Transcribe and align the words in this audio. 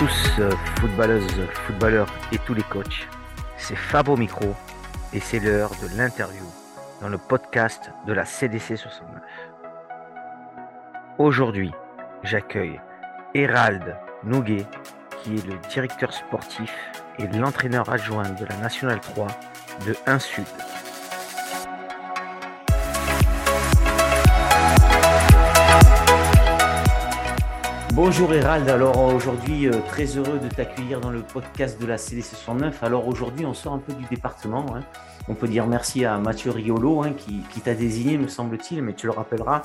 tous, 0.00 0.32
euh, 0.38 0.50
footballeuses, 0.80 1.46
footballeurs 1.66 2.08
et 2.32 2.38
tous 2.38 2.54
les 2.54 2.62
coachs. 2.62 3.06
C'est 3.58 3.76
Fab 3.76 4.08
au 4.08 4.16
micro 4.16 4.54
et 5.12 5.20
c'est 5.20 5.40
l'heure 5.40 5.72
de 5.82 5.94
l'interview 5.94 6.46
dans 7.02 7.10
le 7.10 7.18
podcast 7.18 7.90
de 8.06 8.14
la 8.14 8.24
CDC 8.24 8.78
69. 8.78 9.20
Aujourd'hui, 11.18 11.70
j'accueille 12.22 12.80
Hérald 13.34 13.94
Nouguet, 14.24 14.64
qui 15.22 15.34
est 15.34 15.46
le 15.46 15.58
directeur 15.68 16.14
sportif 16.14 16.74
et 17.18 17.26
l'entraîneur 17.36 17.90
adjoint 17.90 18.30
de 18.30 18.46
la 18.46 18.56
Nationale 18.56 19.00
3 19.00 19.26
de 19.86 19.94
1 20.06 20.18
Bonjour 28.02 28.32
Hérald, 28.32 28.66
alors 28.70 28.98
aujourd'hui 28.98 29.68
euh, 29.68 29.72
très 29.86 30.06
heureux 30.06 30.38
de 30.38 30.48
t'accueillir 30.48 31.02
dans 31.02 31.10
le 31.10 31.20
podcast 31.20 31.78
de 31.78 31.86
la 31.86 31.98
CDC 31.98 32.34
69. 32.34 32.82
Alors 32.82 33.06
aujourd'hui 33.06 33.44
on 33.44 33.52
sort 33.52 33.74
un 33.74 33.78
peu 33.78 33.92
du 33.92 34.06
département. 34.06 34.64
hein. 34.74 34.80
On 35.28 35.34
peut 35.34 35.46
dire 35.46 35.66
merci 35.66 36.06
à 36.06 36.16
Mathieu 36.16 36.50
Riolo 36.50 37.02
hein, 37.02 37.12
qui, 37.12 37.42
t'a 37.60 37.74
désigné 37.74 38.16
me 38.16 38.26
semble-t-il, 38.26 38.82
mais 38.82 38.94
tu 38.94 39.04
le 39.04 39.12
rappelleras. 39.12 39.60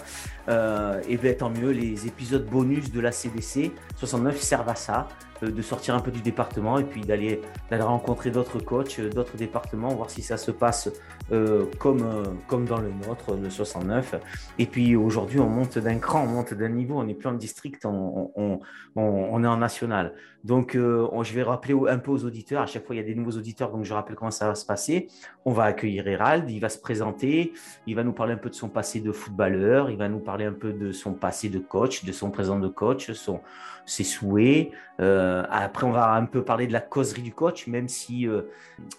Euh, 0.50 1.02
et 1.08 1.16
bien 1.16 1.32
tant 1.32 1.50
mieux, 1.50 1.72
les 1.72 2.08
épisodes 2.08 2.46
bonus 2.46 2.92
de 2.92 3.00
la 3.00 3.14
CDC 3.14 3.72
69 3.96 4.38
servent 4.42 4.68
à 4.68 4.76
ça, 4.76 5.08
euh, 5.35 5.35
de 5.42 5.62
sortir 5.62 5.96
un 5.96 6.00
peu 6.00 6.12
du 6.12 6.22
département 6.22 6.80
et 6.80 6.84
puis 6.84 7.02
d'aller 7.02 7.42
rencontrer 7.72 8.32
d'autres 8.32 8.60
coachs, 8.60 9.00
euh, 9.00 9.10
d'autres 9.10 9.38
départements, 9.38 9.90
voir 9.90 10.10
si 10.10 10.22
ça 10.22 10.38
se 10.38 10.52
passe 10.52 10.90
euh, 11.32 11.66
comme, 11.80 12.02
euh, 12.04 12.24
comme 12.48 12.66
dans 12.66 12.80
le 12.80 12.90
nôtre, 12.90 13.36
le 13.36 13.50
69. 13.50 14.16
Et 14.60 14.66
puis 14.66 14.96
aujourd'hui, 14.96 15.40
on 15.40 15.50
monte 15.50 15.78
d'un 15.78 15.98
cran, 15.98 16.24
on 16.24 16.28
monte 16.28 16.54
d'un 16.54 16.70
niveau, 16.70 17.00
on 17.00 17.04
n'est 17.04 17.14
plus 17.16 17.28
en 17.30 17.34
district, 17.34 17.86
on, 17.86 18.32
on, 18.36 18.60
on, 18.96 19.44
est 19.44 19.48
en 19.48 19.58
national. 19.58 20.14
Donc, 20.44 20.76
euh, 20.76 21.08
on- 21.12 21.24
je 21.24 21.34
vais 21.34 21.44
rappeler 21.44 21.76
un 21.90 21.98
peu 21.98 22.12
aux 22.12 22.24
auditeurs. 22.24 22.62
À 22.62 22.66
chaque 22.68 22.86
fois, 22.86 22.96
il 22.96 23.00
y 23.00 23.02
a 23.02 23.06
des 23.06 23.16
nouveaux 23.16 23.32
auditeurs, 23.38 23.72
donc 23.72 23.84
je 23.84 23.94
rappelle 23.94 24.16
comment 24.16 24.32
ça 24.32 24.48
va 24.48 24.56
se 24.56 24.66
passer. 24.66 25.08
On 25.44 25.52
va 25.52 25.64
accueillir 25.64 26.08
Hérald, 26.08 26.50
il 26.50 26.60
va 26.60 26.70
se 26.70 26.78
présenter, 26.78 27.54
il 27.88 27.96
va 27.96 28.04
nous 28.04 28.14
parler 28.14 28.34
un 28.34 28.38
peu 28.38 28.50
de 28.50 28.56
son 28.56 28.70
passé 28.70 29.00
de 29.00 29.12
footballeur, 29.12 29.90
il 29.90 29.98
va 29.98 30.08
nous 30.08 30.20
parler 30.20 30.46
un 30.46 30.54
peu 30.54 30.72
de 30.72 30.92
son 30.92 31.14
passé 31.14 31.50
de 31.50 31.60
coach, 31.60 32.06
de 32.06 32.12
son 32.12 32.30
présent 32.30 32.60
de 32.60 32.68
coach, 32.68 33.12
son, 33.14 33.42
ses 33.86 34.04
souhaits. 34.04 34.72
Euh, 35.02 35.25
après, 35.50 35.86
on 35.86 35.92
va 35.92 36.14
un 36.14 36.26
peu 36.26 36.44
parler 36.44 36.68
de 36.68 36.74
la 36.74 36.82
causerie 36.82 37.22
du 37.22 37.34
coach, 37.34 37.68
même 37.68 37.88
si 37.88 38.28
euh, 38.28 38.44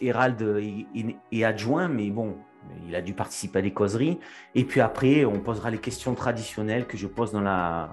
Hérald 0.01 0.41
est, 0.43 0.87
est- 0.99 1.17
est 1.33 1.45
adjoint, 1.45 1.89
mais 1.89 2.11
bon, 2.11 2.37
il 2.89 2.95
a 2.95 3.01
dû 3.03 3.13
participer 3.15 3.59
à 3.61 3.63
des 3.63 3.73
causeries. 3.73 4.19
Et 4.55 4.65
puis 4.65 4.81
après, 4.81 5.25
on 5.25 5.41
posera 5.41 5.71
les 5.71 5.79
questions 5.79 6.15
traditionnelles 6.15 6.87
que 6.87 6.97
je 6.97 7.07
pose 7.07 7.33
dans 7.33 7.41
la, 7.41 7.89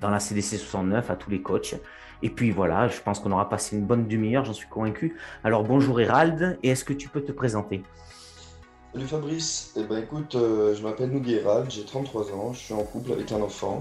dans 0.00 0.10
la 0.10 0.20
CDC 0.20 0.58
69 0.58 1.10
à 1.10 1.16
tous 1.16 1.30
les 1.30 1.42
coachs. 1.42 1.74
Et 2.22 2.28
puis 2.30 2.50
voilà, 2.50 2.88
je 2.88 3.00
pense 3.00 3.18
qu'on 3.18 3.32
aura 3.32 3.48
passé 3.48 3.76
une 3.76 3.86
bonne 3.86 4.06
demi-heure, 4.06 4.44
j'en 4.44 4.52
suis 4.52 4.68
convaincu. 4.68 5.16
Alors 5.42 5.64
bonjour 5.64 6.00
Hérald, 6.00 6.58
et 6.62 6.68
est-ce 6.70 6.84
que 6.84 6.92
tu 6.92 7.08
peux 7.08 7.22
te 7.22 7.32
présenter? 7.32 7.82
Salut 8.92 9.06
Fabrice, 9.06 9.72
eh 9.76 9.84
ben 9.84 10.02
écoute, 10.02 10.34
euh, 10.34 10.74
je 10.74 10.82
m'appelle 10.82 11.10
Nougui 11.10 11.34
Hérald, 11.34 11.70
j'ai 11.70 11.84
33 11.84 12.32
ans, 12.34 12.52
je 12.52 12.58
suis 12.58 12.74
en 12.74 12.82
couple 12.82 13.12
avec 13.12 13.30
un 13.32 13.40
enfant. 13.40 13.80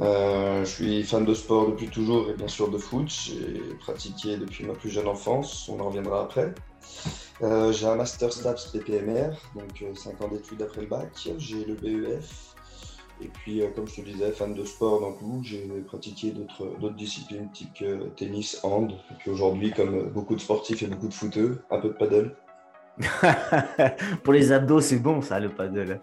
Euh, 0.00 0.64
je 0.64 0.70
suis 0.70 1.04
fan 1.04 1.24
de 1.24 1.34
sport 1.34 1.68
depuis 1.68 1.88
toujours 1.88 2.30
et 2.30 2.34
bien 2.34 2.48
sûr 2.48 2.70
de 2.70 2.78
foot. 2.78 3.08
J'ai 3.08 3.60
pratiqué 3.80 4.36
depuis 4.36 4.64
ma 4.64 4.74
plus 4.74 4.90
jeune 4.90 5.08
enfance, 5.08 5.68
on 5.68 5.80
en 5.80 5.88
reviendra 5.88 6.22
après. 6.22 6.54
Euh, 7.42 7.72
j'ai 7.72 7.86
un 7.86 7.96
master 7.96 8.32
STAPS 8.32 8.66
PPMR, 8.72 9.30
donc 9.54 9.84
5 9.96 10.20
ans 10.22 10.28
d'études 10.28 10.62
après 10.62 10.82
le 10.82 10.86
bac. 10.86 11.10
J'ai 11.38 11.64
le 11.64 11.74
BEF. 11.74 12.54
Et 13.22 13.28
puis, 13.28 13.62
euh, 13.62 13.68
comme 13.74 13.86
je 13.86 13.96
te 13.96 14.00
disais, 14.00 14.32
fan 14.32 14.54
de 14.54 14.64
sport 14.64 15.00
dans 15.00 15.12
tout, 15.12 15.42
j'ai 15.44 15.66
pratiqué 15.86 16.32
d'autres 16.32 16.94
disciplines 16.94 17.50
type 17.52 17.84
tennis, 18.16 18.58
hand. 18.64 18.92
Et 19.10 19.14
puis 19.18 19.30
aujourd'hui, 19.30 19.72
comme 19.72 19.94
euh, 19.94 20.02
beaucoup 20.04 20.34
de 20.34 20.40
sportifs 20.40 20.82
et 20.82 20.86
beaucoup 20.86 21.08
de 21.08 21.14
footeux, 21.14 21.62
un 21.70 21.78
peu 21.78 21.88
de 21.88 21.94
paddle. 21.94 22.36
Pour 24.24 24.32
les 24.32 24.50
abdos, 24.52 24.80
c'est 24.80 24.98
bon 24.98 25.22
ça, 25.22 25.38
le 25.38 25.50
paddle. 25.50 26.00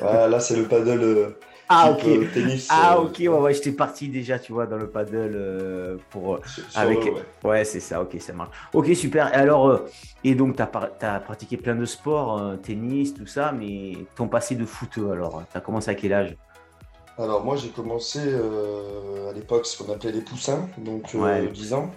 Ah, 0.00 0.26
là, 0.26 0.40
c'est 0.40 0.56
le 0.56 0.66
paddle 0.66 1.02
euh, 1.02 1.38
Ah 1.74 1.90
ok. 1.90 2.04
euh, 2.06 2.24
tennis. 2.34 2.68
Ah 2.70 2.96
euh, 2.98 3.02
ok, 3.04 3.16
ouais, 3.18 3.28
ouais, 3.28 3.54
j'étais 3.54 3.72
parti 3.72 4.08
déjà, 4.08 4.38
tu 4.38 4.52
vois, 4.52 4.66
dans 4.66 4.76
le 4.76 4.88
paddle 4.90 5.32
euh, 5.34 5.96
pour... 6.10 6.38
sur- 6.46 6.70
sur 6.70 6.80
avec- 6.80 7.04
le- 7.04 7.12
ouais. 7.12 7.22
Ouais, 7.44 7.64
c'est 7.64 7.80
ça, 7.80 8.02
ok, 8.02 8.16
ça 8.20 8.32
marche. 8.32 8.50
Ok, 8.74 8.94
super. 8.94 9.28
Et 9.28 9.36
alors, 9.36 9.68
euh, 9.68 9.86
et 10.22 10.34
donc, 10.34 10.56
tu 10.56 10.62
as, 10.62 11.20
pratiqué 11.20 11.56
plein 11.56 11.74
de 11.74 11.84
sports, 11.86 12.38
euh, 12.38 12.56
tennis, 12.56 13.14
tout 13.14 13.26
ça, 13.26 13.52
mais 13.52 13.96
ton 14.16 14.28
passé 14.28 14.54
de 14.54 14.64
foot, 14.66 14.98
alors, 14.98 15.42
tu 15.50 15.56
as 15.56 15.60
commencé 15.60 15.90
à 15.90 15.94
quel 15.94 16.12
âge? 16.12 16.36
Alors, 17.18 17.44
moi, 17.44 17.56
j'ai 17.56 17.68
commencé 17.68 18.20
euh, 18.22 19.30
à 19.30 19.32
l'époque 19.32 19.66
ce 19.66 19.82
qu'on 19.82 19.92
appelait 19.92 20.12
les 20.12 20.22
poussins, 20.22 20.68
donc 20.78 21.14
euh, 21.14 21.18
Ouais. 21.18 21.46
10 21.48 21.72
ans. 21.74 21.90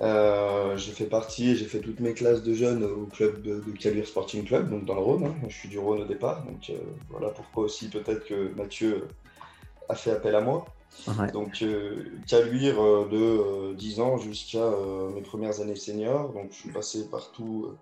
Euh, 0.00 0.76
j'ai 0.76 0.92
fait 0.92 1.06
partie, 1.06 1.56
j'ai 1.56 1.64
fait 1.64 1.80
toutes 1.80 1.98
mes 2.00 2.14
classes 2.14 2.42
de 2.42 2.54
jeunes 2.54 2.84
au 2.84 3.06
club 3.06 3.42
de, 3.42 3.60
de 3.60 3.72
Caluire 3.72 4.06
Sporting 4.06 4.44
Club, 4.44 4.70
donc 4.70 4.84
dans 4.84 4.94
le 4.94 5.00
Rhône. 5.00 5.24
hein. 5.26 5.34
Je 5.48 5.54
suis 5.54 5.68
du 5.68 5.78
Rhône 5.78 6.02
au 6.02 6.04
départ, 6.04 6.44
donc 6.44 6.70
euh, 6.70 6.78
voilà 7.10 7.30
pourquoi 7.30 7.64
aussi 7.64 7.88
peut-être 7.88 8.24
que 8.24 8.54
Mathieu 8.54 9.08
a 9.88 9.96
fait 9.96 10.12
appel 10.12 10.34
à 10.36 10.40
moi. 10.40 10.66
Ouais. 11.06 11.30
Donc, 11.32 11.62
euh, 11.62 12.04
Caluire 12.26 12.76
de 12.76 13.16
euh, 13.16 13.74
10 13.74 14.00
ans 14.00 14.18
jusqu'à 14.18 14.70
mes 15.14 15.20
premières 15.20 15.60
années 15.60 15.76
seniors. 15.76 16.32
Donc, 16.32 16.48
je 16.50 16.56
suis 16.56 16.70
passé 16.70 17.08
partout, 17.10 17.72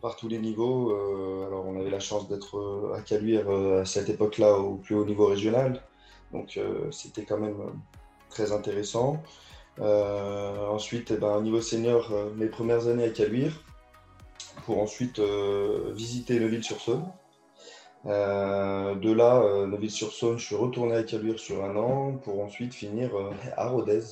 par 0.00 0.16
tous 0.16 0.28
les 0.28 0.38
niveaux. 0.38 0.90
Alors, 1.46 1.66
on 1.66 1.78
avait 1.78 1.90
la 1.90 2.00
chance 2.00 2.28
d'être 2.28 2.92
à 2.96 3.00
Caluire 3.02 3.48
à 3.50 3.84
cette 3.84 4.08
époque-là 4.08 4.58
au 4.58 4.76
plus 4.76 4.94
haut 4.94 5.04
niveau 5.04 5.26
régional. 5.26 5.82
Donc, 6.32 6.58
c'était 6.90 7.24
quand 7.24 7.38
même 7.38 7.56
très 8.30 8.52
intéressant. 8.52 9.22
Euh, 9.78 10.66
ensuite, 10.68 11.10
eh 11.12 11.16
ben, 11.16 11.36
au 11.36 11.42
niveau 11.42 11.60
senior, 11.60 12.10
euh, 12.12 12.30
mes 12.36 12.46
premières 12.46 12.88
années 12.88 13.04
à 13.04 13.10
Caluire, 13.10 13.52
pour 14.66 14.80
ensuite 14.80 15.18
euh, 15.18 15.92
visiter 15.94 16.38
Neuville-sur-Saône. 16.40 17.06
De 18.04 19.12
là, 19.12 19.42
euh, 19.42 19.66
Neuville-sur-Saône, 19.66 20.38
je 20.38 20.46
suis 20.46 20.56
retourné 20.56 20.96
à 20.96 21.02
Caluire 21.02 21.38
sur 21.38 21.64
un 21.64 21.76
an 21.76 22.12
pour 22.24 22.42
ensuite 22.42 22.74
finir 22.74 23.10
à 23.56 23.68
Rodez. 23.68 24.02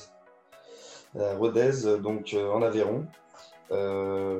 Rodez, 1.15 1.97
donc 1.99 2.35
en 2.35 2.61
Aveyron, 2.61 3.05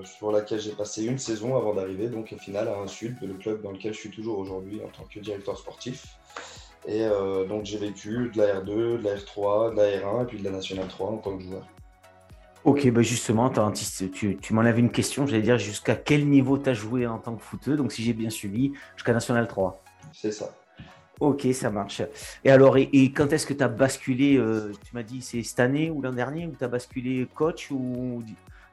sur 0.06 0.32
laquelle 0.32 0.60
j'ai 0.60 0.74
passé 0.74 1.04
une 1.04 1.18
saison 1.18 1.58
avant 1.58 1.74
d'arriver 1.74 2.10
donc 2.10 2.32
au 2.32 2.38
final 2.38 2.68
à 2.68 2.88
sud, 2.88 3.18
le 3.24 3.34
club 3.34 3.64
dans 3.64 3.72
lequel 3.72 3.96
je 3.96 4.00
suis 4.00 4.12
toujours 4.12 4.38
aujourd'hui 4.38 4.80
en 4.84 4.90
tant 4.90 5.04
que 5.12 5.20
directeur 5.20 5.58
sportif. 5.58 6.20
Et 6.88 7.04
euh, 7.04 7.46
donc 7.46 7.66
j'ai 7.66 7.78
vécu 7.78 8.32
de 8.34 8.38
la 8.38 8.62
R2, 8.62 9.00
de 9.00 9.04
la 9.04 9.16
R3, 9.16 9.72
de 9.72 9.78
la 9.78 9.84
R1 10.00 10.24
et 10.24 10.26
puis 10.26 10.40
de 10.40 10.44
la 10.44 10.52
Nationale 10.52 10.88
3 10.88 11.10
en 11.10 11.18
tant 11.18 11.38
que 11.38 11.44
joueur. 11.44 11.68
Ok, 12.66 12.90
bah 12.92 13.02
justement, 13.02 13.52
tu, 14.14 14.38
tu 14.38 14.54
m'enlèves 14.54 14.80
une 14.80 14.92
question, 14.92 15.26
j'allais 15.26 15.42
dire 15.42 15.58
jusqu'à 15.58 15.96
quel 15.96 16.28
niveau 16.28 16.58
tu 16.58 16.70
as 16.70 16.74
joué 16.74 17.08
en 17.08 17.18
tant 17.18 17.36
que 17.36 17.42
footeux, 17.42 17.78
donc 17.78 17.94
si 17.94 18.04
j'ai 18.04 18.14
bien 18.14 18.30
suivi, 18.30 18.74
jusqu'à 18.96 19.14
National 19.14 19.48
3. 19.48 19.82
C'est 20.14 20.32
ça. 20.32 20.54
Ok, 21.20 21.48
ça 21.54 21.70
marche. 21.70 22.02
Et 22.44 22.52
alors, 22.52 22.78
et, 22.78 22.90
et 22.94 23.12
quand 23.12 23.32
est-ce 23.34 23.46
que 23.46 23.54
tu 23.54 23.64
as 23.64 23.68
basculé 23.68 24.38
euh, 24.38 24.72
Tu 24.86 24.96
m'as 24.96 25.04
dit 25.04 25.22
c'est 25.22 25.44
cette 25.44 25.60
année 25.60 25.90
ou 25.90 26.02
l'an 26.02 26.14
dernier 26.14 26.48
où 26.48 26.56
tu 26.58 26.64
as 26.64 26.70
basculé 26.70 27.28
coach 27.34 27.72
ou 27.72 28.24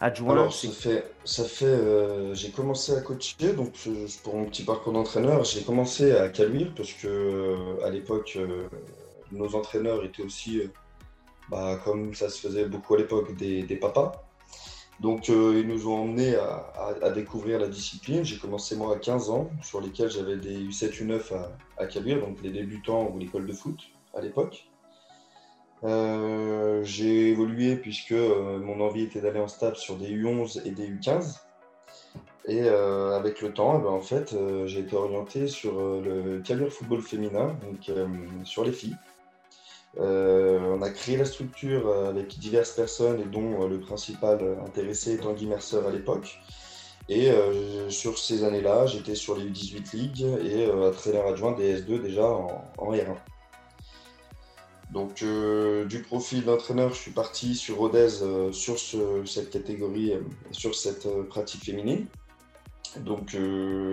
adjoint 0.01 0.33
Alors, 0.33 0.53
ça 0.53 0.69
fait, 0.71 1.05
ça 1.25 1.45
fait 1.45 1.65
euh, 1.67 2.35
j'ai 2.35 2.51
commencé 2.51 2.93
à 2.95 3.01
coacher, 3.01 3.53
donc 3.55 3.73
euh, 3.87 4.07
pour 4.23 4.37
mon 4.37 4.45
petit 4.47 4.63
parcours 4.65 4.93
d'entraîneur, 4.93 5.45
j'ai 5.45 5.63
commencé 5.63 6.13
à 6.13 6.29
Caluire 6.29 6.73
parce 6.77 6.93
que 6.93 7.07
euh, 7.09 7.85
à 7.85 7.91
l'époque, 7.91 8.39
nos 9.33 9.55
entraîneurs 9.55 10.05
étaient 10.05 10.23
aussi, 10.23 10.63
bah, 11.51 11.81
comme 11.85 12.15
ça 12.15 12.29
se 12.29 12.39
faisait 12.47 12.67
beaucoup 12.67 12.95
à 12.95 12.99
l'époque, 12.99 13.35
des, 13.37 13.63
des 13.63 13.77
papas. 13.77 14.23
Donc, 15.01 15.29
ils 15.29 15.67
nous 15.67 15.89
ont 15.89 16.05
emmenés 16.05 16.37
à, 16.37 16.73
à- 16.75 16.95
à 17.05 17.11
découvrir 17.11 17.59
la 17.59 17.69
discipline. 17.69 18.25
J'ai 18.25 18.39
commencé 18.39 18.77
moi 18.77 18.95
à 18.97 18.99
15 18.99 19.29
ans, 19.29 19.51
sur 19.63 19.83
lesquels 19.83 20.11
j'avais 20.11 20.37
des 20.37 20.59
U7, 20.59 21.03
U9 21.05 21.35
à, 21.35 21.53
à 21.83 21.87
Caluire, 21.87 22.21
donc 22.21 22.39
les 22.43 22.49
débutants 22.51 23.11
ou 23.13 23.19
l'école 23.19 23.47
de 23.47 23.53
foot 23.53 23.79
à 24.15 24.23
l'époque. 24.23 24.67
Euh, 25.87 26.83
j'ai 26.83 27.29
évolué 27.29 27.77
puisque 27.77 28.11
euh, 28.13 28.59
mon 28.59 28.81
envie 28.81 29.03
était 29.03 29.21
d'aller 29.21 29.39
en 29.39 29.47
stade 29.47 29.77
sur 29.77 29.97
des 29.97 30.09
U11 30.09 30.63
et 30.67 30.73
des 30.73 30.89
U15. 30.89 31.41
Et 32.49 32.63
euh, 32.63 33.17
avec 33.17 33.41
le 33.41 33.53
temps, 33.53 33.79
eh 33.79 33.83
ben, 33.83 33.91
en 33.91 34.01
fait, 34.01 34.35
j'ai 34.67 34.81
été 34.81 34.97
orienté 34.97 35.49
sur 35.49 35.81
le 35.81 36.41
Caluire 36.45 36.73
football 36.73 37.03
féminin, 37.03 37.57
donc 37.63 37.91
sur 38.45 38.65
les 38.65 38.73
filles. 38.73 38.97
On 39.99 40.83
a 40.83 40.91
créé 40.91 41.17
la 41.17 41.25
structure 41.25 41.91
avec 41.93 42.39
diverses 42.39 42.73
personnes 42.73 43.21
et 43.21 43.25
dont 43.25 43.67
le 43.67 43.81
principal 43.81 44.59
intéressé 44.65 45.15
étant 45.15 45.33
Guy 45.33 45.47
Mercer 45.47 45.81
à 45.87 45.91
l'époque. 45.91 46.39
Et 47.09 47.31
sur 47.89 48.19
ces 48.19 48.45
années-là, 48.45 48.87
j'étais 48.87 49.17
sur 49.17 49.37
les 49.37 49.47
U18 49.47 49.97
League 49.97 50.27
et 50.45 50.71
entraîneur 50.71 51.27
adjoint 51.27 51.53
des 51.53 51.81
S2 51.81 52.01
déjà 52.01 52.29
en 52.29 52.93
R1. 52.93 53.17
Donc, 54.91 55.23
euh, 55.23 55.85
du 55.85 56.01
profil 56.03 56.45
d'entraîneur, 56.45 56.91
je 56.95 56.99
suis 56.99 57.11
parti 57.11 57.55
sur 57.57 57.79
Rodez 57.79 58.23
euh, 58.23 58.53
sur 58.53 58.79
ce- 58.79 59.25
cette 59.25 59.51
catégorie, 59.51 60.13
euh, 60.13 60.21
sur 60.53 60.75
cette 60.75 61.07
euh, 61.07 61.25
pratique 61.25 61.65
féminine. 61.65 62.07
Donc 63.01 63.37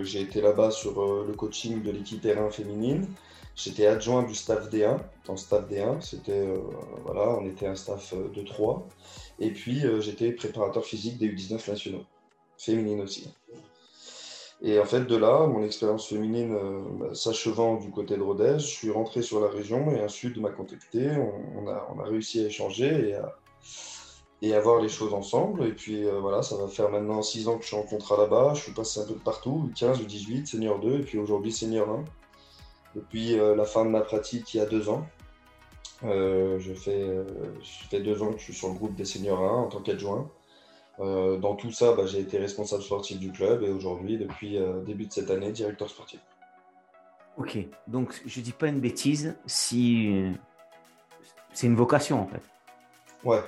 j'ai 0.04 0.22
été 0.22 0.40
là-bas 0.40 0.72
sur 0.72 1.25
le 1.25 1.34
coaching 1.34 1.81
de 1.84 1.92
l'équipe 1.92 2.24
R1 2.24 2.50
féminine. 2.51 3.06
J'étais 3.54 3.86
adjoint 3.86 4.24
du 4.24 4.34
staff 4.34 4.69
D1. 4.69 4.98
Dans 5.25 5.36
staff 5.36 5.68
D1, 5.68 6.00
c'était 6.00 6.48
voilà, 7.04 7.38
on 7.38 7.45
était 7.45 7.68
un 7.68 7.75
staff 7.75 8.13
de 8.13 8.42
3. 8.44 8.88
Et 9.40 9.51
puis 9.51 9.81
j'étais 10.00 10.31
préparateur 10.31 10.86
physique 10.86 11.18
des 11.18 11.28
U19 11.28 11.69
nationaux, 11.69 12.06
féminine 12.57 13.01
aussi. 13.01 13.28
Et 14.65 14.80
en 14.80 14.86
fait, 14.86 15.01
de 15.01 15.18
là, 15.18 15.45
mon 15.45 15.62
expérience 15.62 16.07
féminine 16.07 16.56
euh, 16.56 16.80
bah, 16.94 17.13
s'achevant 17.13 17.75
du 17.75 17.92
côté 17.92 18.15
de 18.15 18.21
Rodez, 18.21 18.60
je 18.60 18.65
suis 18.65 18.92
rentré 18.92 19.21
sur 19.21 19.42
la 19.42 19.50
région 19.50 19.92
et 19.92 20.00
un 20.00 20.07
Sud 20.07 20.39
m'a 20.39 20.51
contacté. 20.51 21.12
On, 21.57 21.68
a, 21.68 22.04
réussi 22.06 22.42
à 22.42 22.48
échanger 22.48 23.10
et 23.10 23.15
à, 23.15 23.36
et 24.42 24.57
voir 24.62 24.81
les 24.81 24.88
choses 24.88 25.13
ensemble. 25.13 25.65
Et 25.65 25.74
puis 25.74 26.06
euh, 26.06 26.18
voilà, 26.21 26.44
ça 26.44 26.56
va 26.56 26.69
faire 26.69 26.89
maintenant 26.89 27.21
6 27.21 27.50
ans 27.50 27.57
que 27.57 27.63
je 27.63 27.68
suis 27.68 27.75
en 27.75 27.83
contrat 27.83 28.15
là-bas. 28.15 28.54
Je 28.56 28.62
suis 28.62 28.71
passé 28.71 29.01
un 29.01 29.06
peu 29.06 29.15
de 29.15 29.19
partout, 29.19 29.69
15 29.75 30.00
ou 30.00 30.06
18, 30.06 30.48
senior 30.48 30.80
2, 30.80 30.94
et 30.94 31.00
puis 31.00 31.18
aujourd'hui 31.18 31.51
senior 31.51 31.89
1. 31.89 32.06
Depuis 32.95 33.38
euh, 33.38 33.57
la 33.57 33.66
fin 33.66 33.83
de 33.83 33.89
ma 33.89 34.01
pratique 34.01 34.54
il 34.54 34.57
y 34.57 34.62
a 34.62 34.66
deux 34.66 34.88
ans. 34.88 35.06
je, 36.04 36.74
fais, 36.74 37.06
je 37.62 37.88
fais 37.89 38.00
deux 38.00 38.24
ans 38.24 38.31
que 38.31 38.39
je 38.39 38.45
suis 38.45 38.54
sur 38.54 38.69
le 38.69 38.75
groupe 38.75 38.95
des 38.95 39.06
seniors 39.06 39.42
1 39.42 39.63
en 39.63 39.68
tant 39.68 39.81
qu'adjoint. 39.81 40.30
Euh, 41.00 41.38
dans 41.38 41.56
tout 41.56 41.72
ça, 41.72 41.94
bah, 41.94 42.06
j'ai 42.06 42.19
été 42.19 42.38
responsable 42.38 42.84
sportif 42.84 43.19
du 43.19 43.31
club 43.31 43.63
et 43.63 43.69
aujourd'hui, 43.69 44.18
depuis 44.18 44.57
euh, 44.57 44.81
début 44.81 45.07
de 45.07 45.12
cette 45.12 45.31
année, 45.31 45.51
directeur 45.51 45.90
sportif. 45.90 46.19
Ok, 47.38 47.57
donc 47.88 48.22
je 48.28 48.42
dis 48.42 48.51
pas 48.51 48.68
une 48.68 48.80
bêtise 48.80 49.36
si 49.48 50.13
c'est 51.51 51.68
une 51.68 51.75
vocation 51.75 52.22
en 52.22 52.28
fait. 52.28 52.42
Ouais, 53.24 53.42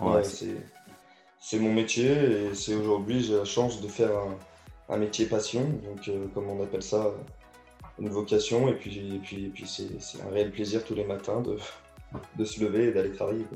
ouais, 0.00 0.22
c'est 1.38 1.58
mon 1.58 1.72
métier 1.72 2.10
et 2.10 2.54
c'est 2.54 2.74
aujourd'hui 2.74 3.22
j'ai 3.22 3.36
la 3.36 3.44
chance 3.44 3.80
de 3.80 3.88
faire 3.88 4.10
un, 4.88 4.96
métier 4.98 5.26
passion, 5.26 5.62
donc 5.62 6.06
euh, 6.08 6.26
comme 6.34 6.50
on 6.50 6.62
appelle 6.62 6.82
ça, 6.82 7.10
une 7.98 8.10
vocation 8.10 8.68
et 8.68 8.74
puis, 8.74 9.16
et 9.16 9.18
puis, 9.18 9.46
et 9.46 9.48
puis 9.48 9.66
c'est 9.66 10.22
un 10.22 10.30
réel 10.30 10.50
plaisir 10.50 10.84
tous 10.84 10.94
les 10.94 11.04
matins 11.04 11.40
de, 11.40 11.56
de 12.36 12.44
se 12.44 12.62
lever 12.62 12.88
et 12.88 12.92
d'aller 12.92 13.12
travailler. 13.12 13.46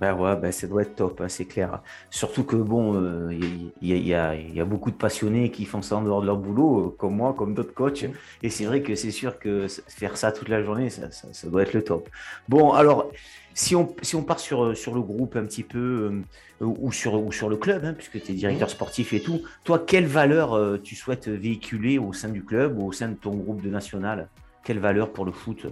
Ben 0.00 0.14
ouais, 0.14 0.34
ben 0.34 0.50
ça 0.50 0.66
doit 0.66 0.80
être 0.80 0.96
top, 0.96 1.20
hein, 1.20 1.28
c'est 1.28 1.44
clair. 1.44 1.82
Surtout 2.08 2.42
que 2.42 2.56
bon, 2.56 2.94
il 3.30 3.44
euh, 3.44 3.64
y, 3.82 4.14
a, 4.14 4.64
beaucoup 4.64 4.90
de 4.90 4.96
passionnés 4.96 5.50
qui 5.50 5.66
font 5.66 5.82
ça 5.82 5.96
en 5.96 6.02
dehors 6.02 6.22
de 6.22 6.26
leur 6.26 6.38
boulot, 6.38 6.86
euh, 6.86 6.96
comme 6.96 7.16
moi, 7.16 7.34
comme 7.36 7.52
d'autres 7.52 7.74
coachs. 7.74 8.04
Mmh. 8.04 8.12
Et 8.42 8.48
c'est 8.48 8.64
vrai 8.64 8.80
que 8.80 8.94
c'est 8.94 9.10
sûr 9.10 9.38
que 9.38 9.66
faire 9.88 10.16
ça 10.16 10.32
toute 10.32 10.48
la 10.48 10.62
journée, 10.62 10.88
ça, 10.88 11.06
doit 11.48 11.62
être 11.62 11.74
le 11.74 11.84
top. 11.84 12.08
Bon, 12.48 12.72
alors, 12.72 13.12
si 13.52 13.76
on, 13.76 13.94
si 14.00 14.16
on 14.16 14.22
part 14.22 14.40
sur, 14.40 14.74
sur 14.74 14.94
le 14.94 15.02
groupe 15.02 15.36
un 15.36 15.44
petit 15.44 15.64
peu, 15.64 16.22
euh, 16.62 16.64
ou, 16.64 16.92
sur, 16.92 17.22
ou 17.22 17.30
sur 17.30 17.50
le 17.50 17.58
club, 17.58 17.84
hein, 17.84 17.92
puisque 17.92 18.22
tu 18.22 18.32
es 18.32 18.34
directeur 18.34 18.68
mmh. 18.68 18.70
sportif 18.70 19.12
et 19.12 19.20
tout, 19.20 19.42
toi, 19.64 19.84
quelle 19.86 20.06
valeur 20.06 20.80
tu 20.82 20.96
souhaites 20.96 21.28
véhiculer 21.28 21.98
au 21.98 22.14
sein 22.14 22.30
du 22.30 22.42
club 22.42 22.78
ou 22.78 22.86
au 22.86 22.92
sein 22.92 23.10
de 23.10 23.16
ton 23.16 23.34
groupe 23.34 23.60
de 23.60 23.68
national? 23.68 24.28
Quelle 24.64 24.78
valeur 24.78 25.12
pour 25.12 25.26
le 25.26 25.32
foot 25.32 25.66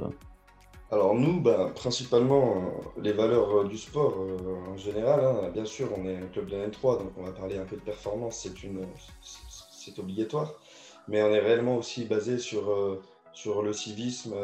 alors 0.90 1.14
nous, 1.14 1.40
bah, 1.40 1.70
principalement, 1.74 2.54
euh, 2.56 3.00
les 3.02 3.12
valeurs 3.12 3.58
euh, 3.58 3.68
du 3.68 3.76
sport 3.76 4.14
euh, 4.18 4.72
en 4.72 4.76
général, 4.78 5.22
hein, 5.22 5.50
bien 5.52 5.66
sûr, 5.66 5.90
on 5.94 6.06
est 6.06 6.16
un 6.16 6.26
club 6.28 6.46
de 6.46 6.56
N3, 6.56 6.98
donc 7.00 7.12
on 7.18 7.24
va 7.24 7.32
parler 7.32 7.58
un 7.58 7.64
peu 7.64 7.76
de 7.76 7.82
performance, 7.82 8.48
c'est, 9.20 9.98
obligatoire, 9.98 10.54
mais 11.08 11.22
on 11.22 11.30
est 11.30 11.40
réellement 11.40 11.76
aussi 11.76 12.04
basé 12.04 12.38
sur, 12.38 13.00
sur 13.32 13.62
le 13.62 13.72
civisme, 13.72 14.34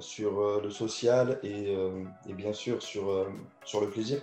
sur 0.00 0.60
le 0.60 0.68
social 0.68 1.40
et, 1.42 1.74
bien 2.28 2.52
sûr 2.52 2.82
sur, 2.82 3.26
sur 3.64 3.80
le 3.80 3.88
plaisir. 3.88 4.20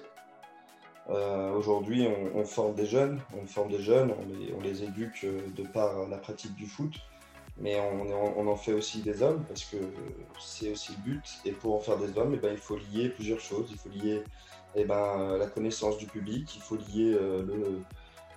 aujourd'hui, 1.57 2.07
on, 2.35 2.45
forme 2.45 2.75
des 2.75 2.85
jeunes, 2.85 3.19
on 3.35 3.47
forme 3.47 3.71
des 3.71 3.81
jeunes, 3.81 4.13
on 4.56 4.61
les 4.61 4.83
éduque 4.83 5.25
de 5.25 5.63
par 5.63 6.07
la 6.07 6.19
pratique 6.19 6.53
du 6.53 6.67
foot 6.67 6.94
mais 7.59 7.79
on, 7.79 8.47
en 8.47 8.55
fait 8.55 8.73
aussi 8.73 9.01
des 9.01 9.21
hommes 9.21 9.44
parce 9.47 9.63
que 9.65 9.77
c'est 10.39 10.71
aussi 10.71 10.94
le 10.94 11.11
but. 11.11 11.23
Et 11.45 11.51
pour 11.51 11.75
en 11.75 11.79
faire 11.79 11.97
des 11.97 12.17
hommes, 12.17 12.33
eh 12.33 12.38
ben, 12.38 12.51
il 12.51 12.57
faut 12.57 12.77
lier 12.77 13.09
plusieurs 13.09 13.39
choses. 13.39 13.67
Il 13.71 13.77
faut 13.77 13.89
lier 13.89 14.23
eh 14.75 14.85
ben, 14.85 15.38
la 15.38 15.45
connaissance 15.47 15.97
du 15.97 16.07
public, 16.07 16.55
il 16.55 16.61
faut 16.61 16.77
lier 16.77 17.13
euh, 17.13 17.79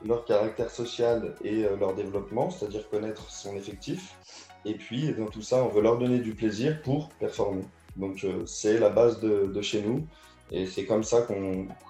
leur 0.05 0.25
caractère 0.27 0.71
social 0.71 1.35
et 1.43 1.65
euh, 1.65 1.77
leur 1.77 1.95
développement, 1.95 2.51
c'est-à-dire 2.51 2.89
connaître 2.91 3.31
son 3.31 3.57
effectif. 3.57 4.19
Et 4.67 4.75
puis, 4.75 5.13
dans 5.15 5.27
tout 5.27 5.43
ça, 5.43 5.63
on 5.65 5.69
veut 5.69 5.81
leur 5.81 5.99
donner 5.99 6.19
du 6.19 6.35
plaisir 6.35 6.83
pour 6.83 7.09
performer. 7.21 7.65
Donc, 7.97 8.25
euh, 8.25 8.45
c'est 8.45 8.79
la 8.79 8.91
base 8.91 9.21
de, 9.21 9.63
chez 9.63 9.81
nous. 9.81 10.07
Et 10.53 10.67
c'est 10.67 10.85
comme 10.85 11.03
ça 11.03 11.23
que 11.23 11.33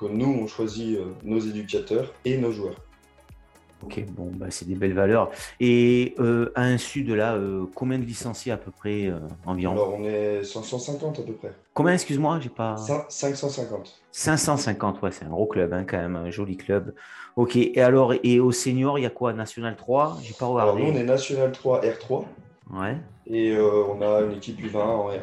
nous, 0.07 0.27
on 0.27 0.47
choisit 0.47 0.99
nos 1.25 1.41
éducateurs 1.41 2.15
et 2.25 2.39
nos 2.39 2.53
joueurs. 2.53 2.77
Ok, 3.83 4.05
bon, 4.11 4.31
bah, 4.35 4.47
c'est 4.51 4.67
des 4.67 4.75
belles 4.75 4.95
valeurs. 4.95 5.31
Et 5.61 6.15
euh, 6.19 6.51
à 6.55 6.63
un 6.63 6.77
de 6.77 7.15
là, 7.15 7.35
euh, 7.35 7.67
combien 7.75 7.99
de 7.99 8.05
licenciés 8.05 8.53
à 8.53 8.57
peu 8.57 8.71
près 8.71 9.07
euh, 9.07 9.19
environ? 9.45 9.73
Alors, 9.73 9.95
on 9.99 10.05
est 10.05 10.43
550 10.45 11.21
à 11.21 11.23
peu 11.23 11.33
près. 11.35 11.53
Combien, 11.75 11.93
excuse-moi, 11.93 12.41
j'ai 12.41 12.49
pas. 12.49 12.77
550. 13.09 14.01
550, 14.11 15.03
ouais, 15.03 15.13
c'est 15.13 15.27
un 15.27 15.29
gros 15.29 15.47
club, 15.47 15.73
hein, 15.73 15.85
quand 15.87 15.99
même, 15.99 16.17
un 16.17 16.31
joli 16.31 16.57
club. 16.57 16.95
Ok, 17.37 17.57
et 17.57 17.81
alors, 17.83 18.15
et 18.23 18.41
au 18.41 18.51
senior, 18.51 18.99
il 18.99 19.03
y 19.03 19.07
a 19.07 19.11
quoi? 19.11 19.35
National 19.35 19.77
3 19.77 20.19
J'ai 20.23 20.33
pas 20.35 20.47
regardé. 20.47 20.81
Alors, 20.81 20.93
nous, 20.93 20.99
on 20.99 21.01
est 21.01 21.05
National 21.05 21.53
3 21.53 21.83
R3. 21.83 22.25
Ouais. 22.73 22.97
Et 23.27 23.57
on 23.59 24.01
a 24.01 24.23
une 24.23 24.33
équipe 24.33 24.61
U20 24.61 24.79
en 24.79 25.11
R1. 25.11 25.19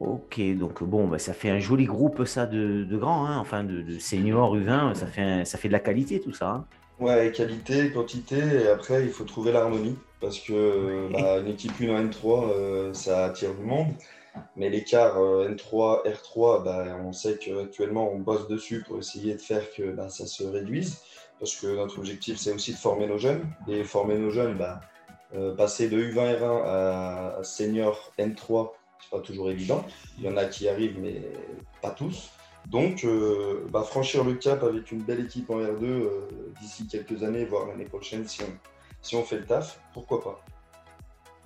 Ok, 0.00 0.40
donc 0.56 0.82
bon, 0.82 1.06
bah, 1.06 1.18
ça 1.18 1.32
fait 1.32 1.50
un 1.50 1.58
joli 1.58 1.84
groupe 1.84 2.24
ça 2.24 2.46
de, 2.46 2.84
de 2.84 2.96
grands, 2.96 3.26
hein, 3.26 3.38
enfin 3.38 3.64
de, 3.64 3.82
de, 3.82 3.98
seniors 3.98 4.56
U20, 4.56 4.94
ça 4.94 5.06
fait, 5.06 5.44
ça 5.44 5.58
fait 5.58 5.68
de 5.68 5.72
la 5.72 5.80
qualité 5.80 6.20
tout 6.20 6.32
ça. 6.32 6.48
Hein. 6.48 6.66
Ouais, 6.98 7.32
qualité, 7.32 7.90
quantité, 7.90 8.36
et 8.36 8.68
après 8.68 9.02
il 9.04 9.10
faut 9.10 9.24
trouver 9.24 9.52
l'harmonie, 9.52 9.96
parce 10.20 10.38
que 10.38 11.08
bah, 11.12 11.38
une 11.38 11.48
équipe 11.48 11.72
1 11.80 12.08
N3, 12.08 12.50
euh, 12.50 12.94
ça 12.94 13.26
attire 13.26 13.54
du 13.54 13.64
monde, 13.64 13.88
mais 14.56 14.70
l'écart 14.70 15.18
N3, 15.18 16.06
R3, 16.06 16.64
bah, 16.64 16.84
on 17.04 17.12
sait 17.12 17.36
qu'actuellement 17.36 18.10
on 18.12 18.18
bosse 18.18 18.48
dessus 18.48 18.84
pour 18.86 18.98
essayer 18.98 19.34
de 19.34 19.40
faire 19.40 19.72
que 19.74 19.90
bah, 19.90 20.08
ça 20.08 20.26
se 20.26 20.44
réduise, 20.44 21.00
parce 21.38 21.54
que 21.56 21.66
notre 21.66 21.98
objectif 21.98 22.38
c'est 22.38 22.52
aussi 22.52 22.72
de 22.72 22.78
former 22.78 23.06
nos 23.06 23.18
jeunes, 23.18 23.44
et 23.68 23.84
former 23.84 24.16
nos 24.16 24.30
jeunes, 24.30 24.56
euh, 25.34 25.54
passer 25.54 25.88
de 25.88 25.98
U20 25.98 26.38
R1 26.38 26.64
à 26.64 27.40
senior 27.42 28.12
N3, 28.18 28.70
toujours 29.20 29.50
évident. 29.50 29.84
Il 30.18 30.24
y 30.24 30.28
en 30.28 30.36
a 30.36 30.44
qui 30.46 30.68
arrivent, 30.68 30.98
mais 31.00 31.22
pas 31.80 31.90
tous. 31.90 32.30
Donc, 32.68 33.04
euh, 33.04 33.66
bah, 33.70 33.82
franchir 33.82 34.24
le 34.24 34.34
cap 34.34 34.62
avec 34.62 34.92
une 34.92 35.02
belle 35.02 35.20
équipe 35.20 35.50
en 35.50 35.58
R2 35.58 35.84
euh, 35.84 36.28
d'ici 36.60 36.86
quelques 36.86 37.22
années, 37.22 37.44
voire 37.44 37.66
l'année 37.66 37.84
prochaine, 37.84 38.26
si 38.26 38.42
on, 38.42 38.52
si 39.00 39.16
on 39.16 39.24
fait 39.24 39.38
le 39.38 39.46
taf, 39.46 39.80
pourquoi 39.92 40.22
pas. 40.22 40.44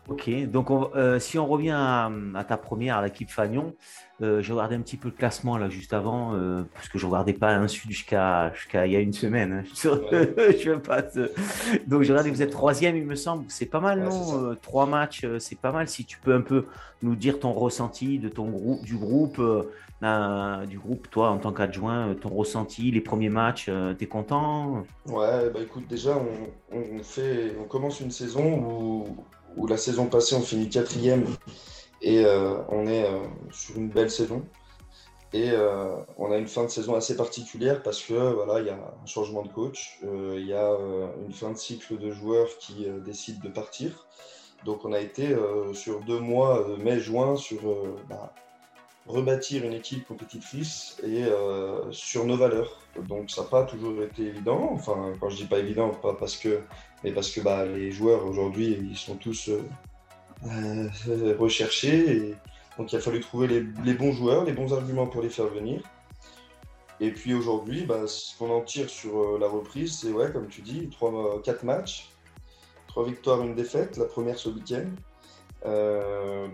Ok, 0.09 0.31
donc 0.47 0.71
euh, 0.71 1.19
si 1.19 1.37
on 1.39 1.47
revient 1.47 1.75
à, 1.75 2.11
ta 2.47 2.57
première, 2.57 2.99
à 2.99 3.03
l'équipe 3.03 3.31
Fagnon, 3.31 3.75
euh, 4.23 4.41
j'ai 4.41 4.53
regardé 4.53 4.77
un 4.77 4.81
petit 4.81 4.97
peu 4.97 5.09
le 5.09 5.15
classement 5.15 5.59
là 5.59 5.69
juste 5.69 5.93
avant, 5.93 6.35
euh, 6.35 6.63
parce 6.75 6.89
que 6.89 6.99
je 6.99 7.05
ne 7.05 7.11
regardais 7.11 7.35
pas 7.35 7.55
un 7.55 7.69
sud 7.69 7.91
jusqu'à 7.91 8.51
jusqu'à 8.55 8.87
il 8.87 8.93
y 8.93 8.97
a 8.97 9.01
une 9.01 9.13
semaine. 9.13 9.53
Hein. 9.53 9.63
je 9.83 10.71
veux 10.71 10.81
pas 10.81 11.03
Donc 11.87 12.03
j'ai 12.03 12.13
regardé, 12.13 12.31
vous 12.31 12.43
êtes 12.43 12.51
troisième, 12.51 12.97
il 12.97 13.05
me 13.05 13.15
semble. 13.15 13.45
C'est 13.49 13.67
pas 13.67 13.81
mal, 13.81 14.01
non 14.01 14.57
Trois 14.63 14.87
matchs, 14.87 15.27
c'est 15.39 15.59
pas 15.59 15.73
mal. 15.73 15.89
Si 15.89 16.05
tu 16.05 16.19
peux 16.19 16.35
un 16.35 16.41
peu 16.41 16.65
nous 17.03 17.15
dire 17.15 17.39
ton 17.41 17.53
ressenti 17.53 18.19
de 18.19 18.29
ton 18.29 18.49
groupe, 18.49 18.83
du 18.85 18.97
groupe, 18.97 19.41
du 20.01 20.79
groupe, 20.79 21.11
toi 21.11 21.31
en 21.31 21.39
tant 21.39 21.53
qu'adjoint, 21.53 22.15
ton 22.15 22.31
ressenti, 22.31 22.91
les 22.91 23.03
premiers 23.03 23.29
matchs, 23.29 23.71
t'es 23.99 24.07
content? 24.07 24.85
Ouais, 25.07 25.51
bah 25.51 25.61
écoute, 25.61 25.87
déjà 25.89 26.17
on, 26.17 26.79
on, 26.79 27.03
fait, 27.03 27.55
on 27.61 27.65
commence 27.65 28.01
une 28.01 28.11
saison 28.11 28.59
où 28.59 29.25
où 29.57 29.67
la 29.67 29.77
saison 29.77 30.07
passée, 30.07 30.35
on 30.35 30.43
finit 30.43 30.69
quatrième 30.69 31.25
et 32.07 32.25
euh, 32.25 32.55
on 32.69 32.87
est 32.87 33.05
euh, 33.05 33.19
sur 33.51 33.77
une 33.77 33.89
belle 33.89 34.11
saison. 34.11 34.45
Et 35.33 35.51
euh, 35.51 35.97
on 36.19 36.31
a 36.31 36.39
une 36.39 36.47
fin 36.47 36.63
de 36.63 36.69
saison 36.69 36.95
assez 36.95 37.17
particulière 37.17 37.83
parce 37.83 38.01
que 38.01 38.15
voilà, 38.15 38.61
il 38.61 38.67
y 38.67 38.71
a 38.71 38.79
un 39.03 39.07
changement 39.07 39.43
de 39.43 39.49
coach, 39.49 39.99
il 40.03 40.47
y 40.47 40.55
a 40.55 40.71
une 41.27 41.33
fin 41.33 41.51
de 41.51 41.59
cycle 41.59 41.99
de 41.99 42.11
joueurs 42.13 42.49
qui 42.59 42.87
décident 43.05 43.41
de 43.43 43.49
partir. 43.51 44.07
Donc 44.65 44.85
on 44.85 44.93
a 44.93 45.01
été 45.01 45.37
sur 45.75 46.01
deux 46.03 46.21
mois, 46.21 46.65
mai-juin, 46.79 47.37
sur 47.37 47.61
bah, 48.09 48.33
rebâtir 49.07 49.65
une 49.65 49.75
équipe 49.75 50.07
compétitrice 50.07 50.97
et 51.03 51.25
sur 51.91 52.25
nos 52.25 52.37
valeurs. 52.37 52.81
Donc 53.09 53.29
ça 53.31 53.43
n'a 53.43 53.49
pas 53.49 53.65
toujours 53.65 54.01
été 54.05 54.23
évident. 54.23 54.71
Enfin, 54.73 55.13
quand 55.21 55.29
je 55.29 55.37
dis 55.37 55.47
pas 55.47 55.59
évident, 55.59 55.91
pas 55.91 56.15
parce 56.15 56.37
que 56.37 56.63
mais 57.03 57.13
parce 57.13 57.31
que 57.33 57.41
bah, 57.41 57.67
les 57.67 57.91
joueurs 57.91 58.25
aujourd'hui, 58.25 58.79
ils 58.81 58.97
sont 58.97 59.17
tous 59.17 59.51
recherchés. 61.39 62.11
Et 62.11 62.35
donc 62.79 62.93
il 62.93 62.97
a 62.97 63.01
fallu 63.01 63.21
trouver 63.21 63.49
les, 63.49 63.95
bons 63.95 64.13
joueurs, 64.13 64.45
les 64.45 64.53
bons 64.53 64.73
arguments 64.73 65.07
pour 65.07 65.23
les 65.23 65.31
faire 65.31 65.47
venir. 65.47 65.83
Et 67.01 67.11
puis 67.11 67.35
aujourd'hui, 67.35 67.85
bah, 67.85 68.07
ce 68.07 68.37
qu'on 68.39 68.51
en 68.51 68.63
tire 68.63 68.89
sur 68.89 69.19
euh, 69.19 69.39
la 69.39 69.49
reprise, 69.49 69.99
c'est, 69.99 70.13
ouais, 70.13 70.33
comme 70.33 70.49
tu 70.49 70.63
dis, 70.63 70.89
3, 70.89 71.43
4 71.43 71.65
matchs, 71.65 72.09
3 72.89 73.05
victoires, 73.05 73.43
une 73.43 73.55
défaite, 73.55 73.99
la 73.99 74.07
première 74.07 74.39
ce 74.39 74.49
week-end. 74.49 74.87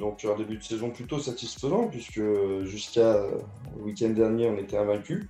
donc 0.01 0.25
un 0.25 0.37
début 0.37 0.57
de 0.57 0.65
saison 0.65 0.91
plutôt 0.91 1.21
satisfaisant, 1.21 1.87
puisque 1.87 2.23
jusqu'à 2.65 3.21
le 3.77 3.83
week-end 3.83 4.11
dernier, 4.11 4.49
on 4.49 4.57
était 4.57 4.79
invaincu. 4.79 5.29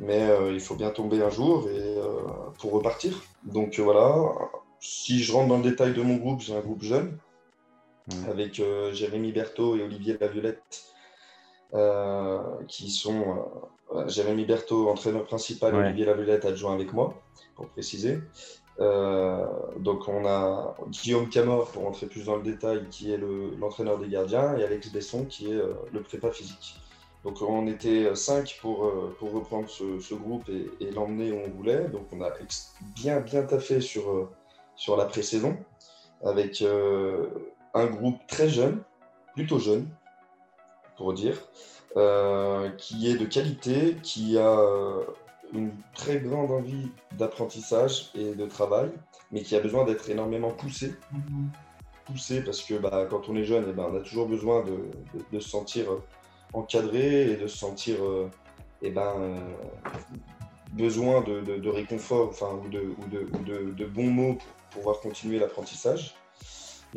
Mais 0.00 0.28
il 0.52 0.60
faut 0.60 0.74
bien 0.74 0.90
tomber 0.90 1.22
un 1.22 1.30
jour 1.30 1.70
et, 1.70 1.96
pour 2.58 2.72
repartir. 2.72 3.22
Donc 3.44 3.78
voilà, 3.78 4.30
si 4.80 5.22
je 5.22 5.32
rentre 5.32 5.48
dans 5.48 5.56
le 5.56 5.62
détail 5.62 5.94
de 5.94 6.02
mon 6.02 6.16
groupe, 6.16 6.42
j'ai 6.42 6.54
un 6.54 6.60
groupe 6.60 6.82
jeune 6.82 7.16
mmh. 8.08 8.30
avec 8.30 8.62
Jérémy 8.92 9.32
Berthaud 9.32 9.76
et 9.76 9.82
Olivier 9.82 10.16
Laviolette 10.20 10.84
qui 12.68 12.90
sont 12.90 13.44
Jérémy 14.06 14.44
Berthaud, 14.44 14.88
entraîneur 14.88 15.24
principal, 15.24 15.74
et 15.74 15.78
Olivier 15.78 16.06
Laviolette, 16.06 16.44
adjoint 16.44 16.74
avec 16.74 16.92
moi, 16.92 17.14
pour 17.54 17.66
préciser. 17.68 18.20
Euh, 18.78 19.46
donc 19.78 20.06
on 20.08 20.26
a 20.26 20.76
Guillaume 20.88 21.28
Camor, 21.28 21.70
pour 21.70 21.84
rentrer 21.84 22.06
plus 22.06 22.26
dans 22.26 22.36
le 22.36 22.42
détail, 22.42 22.86
qui 22.90 23.12
est 23.12 23.18
l'entraîneur 23.58 23.98
des 23.98 24.08
gardiens, 24.08 24.56
et 24.56 24.64
Alex 24.64 24.92
Besson, 24.92 25.24
qui 25.24 25.50
est 25.50 25.56
euh, 25.56 25.74
le 25.92 26.02
prépa 26.02 26.30
physique. 26.30 26.76
Donc 27.24 27.42
on 27.42 27.66
était 27.66 28.14
cinq 28.14 28.58
pour, 28.60 28.84
euh, 28.84 29.16
pour 29.18 29.32
reprendre 29.32 29.68
ce, 29.68 30.14
groupe 30.14 30.48
et, 30.48 30.90
l'emmener 30.90 31.32
où 31.32 31.40
on 31.44 31.50
voulait. 31.50 31.88
Donc 31.88 32.06
on 32.12 32.20
a 32.20 32.30
bien 32.94 33.20
bien 33.20 33.42
taffé 33.42 33.80
sur, 33.80 34.30
sur 34.76 34.96
la 34.96 35.06
pré-saison, 35.06 35.56
avec 36.22 36.62
un 37.76 37.86
groupe 37.86 38.18
très 38.26 38.48
jeune, 38.48 38.82
plutôt 39.34 39.58
jeune, 39.58 39.88
pour 40.96 41.12
dire, 41.12 41.36
qui 42.78 43.10
est 43.10 43.16
de 43.16 43.24
qualité, 43.24 43.96
qui 44.02 44.38
a 44.38 44.58
une 45.52 45.72
très 45.94 46.18
grande 46.18 46.50
envie 46.50 46.90
d'apprentissage 47.16 48.10
et 48.14 48.34
de 48.34 48.46
travail, 48.46 48.90
mais 49.30 49.42
qui 49.42 49.56
a 49.56 49.60
besoin 49.60 49.84
d'être 49.84 50.08
énormément 50.10 50.50
poussé. 50.50 50.94
Poussé 52.04 52.42
parce 52.42 52.62
que 52.62 52.74
bah, 52.74 53.06
quand 53.10 53.28
on 53.28 53.36
est 53.36 53.44
jeune, 53.44 53.64
et 53.64 53.70
eh 53.70 53.72
ben, 53.72 53.88
on 53.90 53.96
a 53.96 54.00
toujours 54.00 54.28
besoin 54.28 54.64
de, 54.64 55.40
se 55.40 55.48
sentir 55.48 55.86
encadré 56.52 57.32
et 57.32 57.36
de 57.36 57.46
se 57.46 57.58
sentir 57.58 57.96
et 57.96 58.02
euh, 58.02 58.28
eh 58.82 58.90
ben, 58.90 59.12
euh, 59.18 59.36
besoin 60.72 61.20
de, 61.22 61.68
réconfort 61.68 62.28
enfin, 62.28 62.60
ou, 62.64 62.68
de, 62.68 63.72
de, 63.72 63.84
bons 63.86 64.10
mots 64.10 64.34
pour 64.34 64.80
pouvoir 64.80 65.00
continuer 65.00 65.38
l'apprentissage. 65.38 66.14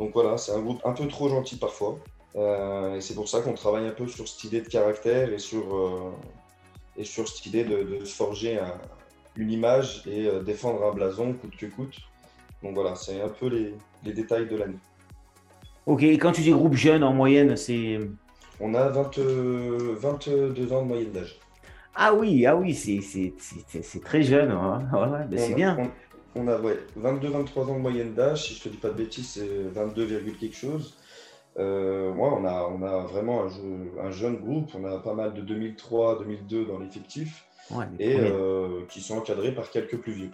Donc 0.00 0.12
voilà, 0.14 0.38
c'est 0.38 0.52
un 0.52 0.60
groupe 0.60 0.80
un 0.86 0.92
peu 0.92 1.06
trop 1.06 1.28
gentil 1.28 1.56
parfois. 1.56 1.98
Euh, 2.34 2.96
et 2.96 3.02
c'est 3.02 3.14
pour 3.14 3.28
ça 3.28 3.42
qu'on 3.42 3.52
travaille 3.52 3.86
un 3.86 3.92
peu 3.92 4.08
sur 4.08 4.26
cette 4.26 4.42
idée 4.44 4.62
de 4.62 4.68
caractère 4.68 5.30
et 5.30 5.38
sur, 5.38 6.14
et 6.96 7.04
sur 7.04 7.28
cette 7.28 7.44
idée 7.44 7.64
de, 7.64 8.02
se 8.04 8.14
forger 8.16 8.58
une 9.36 9.50
image 9.50 10.02
et 10.06 10.26
euh, 10.26 10.42
défendre 10.42 10.82
un 10.86 10.92
blason 10.92 11.34
coûte 11.34 11.54
que 11.54 11.66
coûte. 11.66 11.98
Donc 12.62 12.74
voilà, 12.74 12.96
c'est 12.96 13.20
un 13.20 13.28
peu 13.28 13.48
les, 13.48 13.74
détails 14.10 14.48
de 14.48 14.56
l'année. 14.56 14.78
Ok, 15.84 16.02
et 16.02 16.16
quand 16.16 16.32
tu 16.32 16.40
dis 16.40 16.50
groupe 16.50 16.74
jeune 16.74 17.04
en 17.04 17.12
moyenne, 17.12 17.54
c'est. 17.56 18.00
On 18.58 18.72
a 18.72 18.88
20, 18.88 19.18
22 19.18 20.72
ans 20.72 20.82
de 20.82 20.86
moyenne 20.86 21.12
d'âge. 21.12 21.38
Ah 21.94 22.14
oui, 22.14 22.46
ah 22.46 22.56
oui, 22.56 22.74
c'est 22.74 24.00
très 24.02 24.22
jeune. 24.22 24.50
Hein. 24.50 24.78
Ouais, 24.92 25.38
c'est 25.38 25.54
bien. 25.54 25.76
On, 25.78 25.90
a 26.36 26.58
ouais, 26.60 26.78
22-23 26.98 27.60
ans 27.60 27.74
de 27.74 27.80
moyenne 27.80 28.14
d'âge. 28.14 28.46
Si 28.46 28.54
je 28.54 28.62
te 28.62 28.68
dis 28.68 28.76
pas 28.76 28.88
de 28.88 28.94
bêtises, 28.94 29.30
c'est 29.30 29.68
22, 29.72 30.06
quelque 30.38 30.56
chose. 30.56 30.96
Euh, 31.58 32.12
on, 32.16 32.44
a, 32.44 32.68
on 32.70 32.82
a 32.82 32.98
vraiment 33.04 33.44
un, 34.02 34.10
jeune 34.10 34.36
groupe. 34.36 34.70
On 34.78 34.84
a 34.84 34.98
pas 34.98 35.14
mal 35.14 35.34
de 35.34 35.40
2003, 35.40 36.20
2002 36.20 36.64
dans 36.64 36.78
l'effectif 36.78 37.44
et 37.98 38.16
euh, 38.18 38.82
qui 38.88 39.00
sont 39.00 39.18
encadrés 39.18 39.52
par 39.52 39.70
quelques 39.70 39.96
plus 39.98 40.12
vieux. 40.12 40.30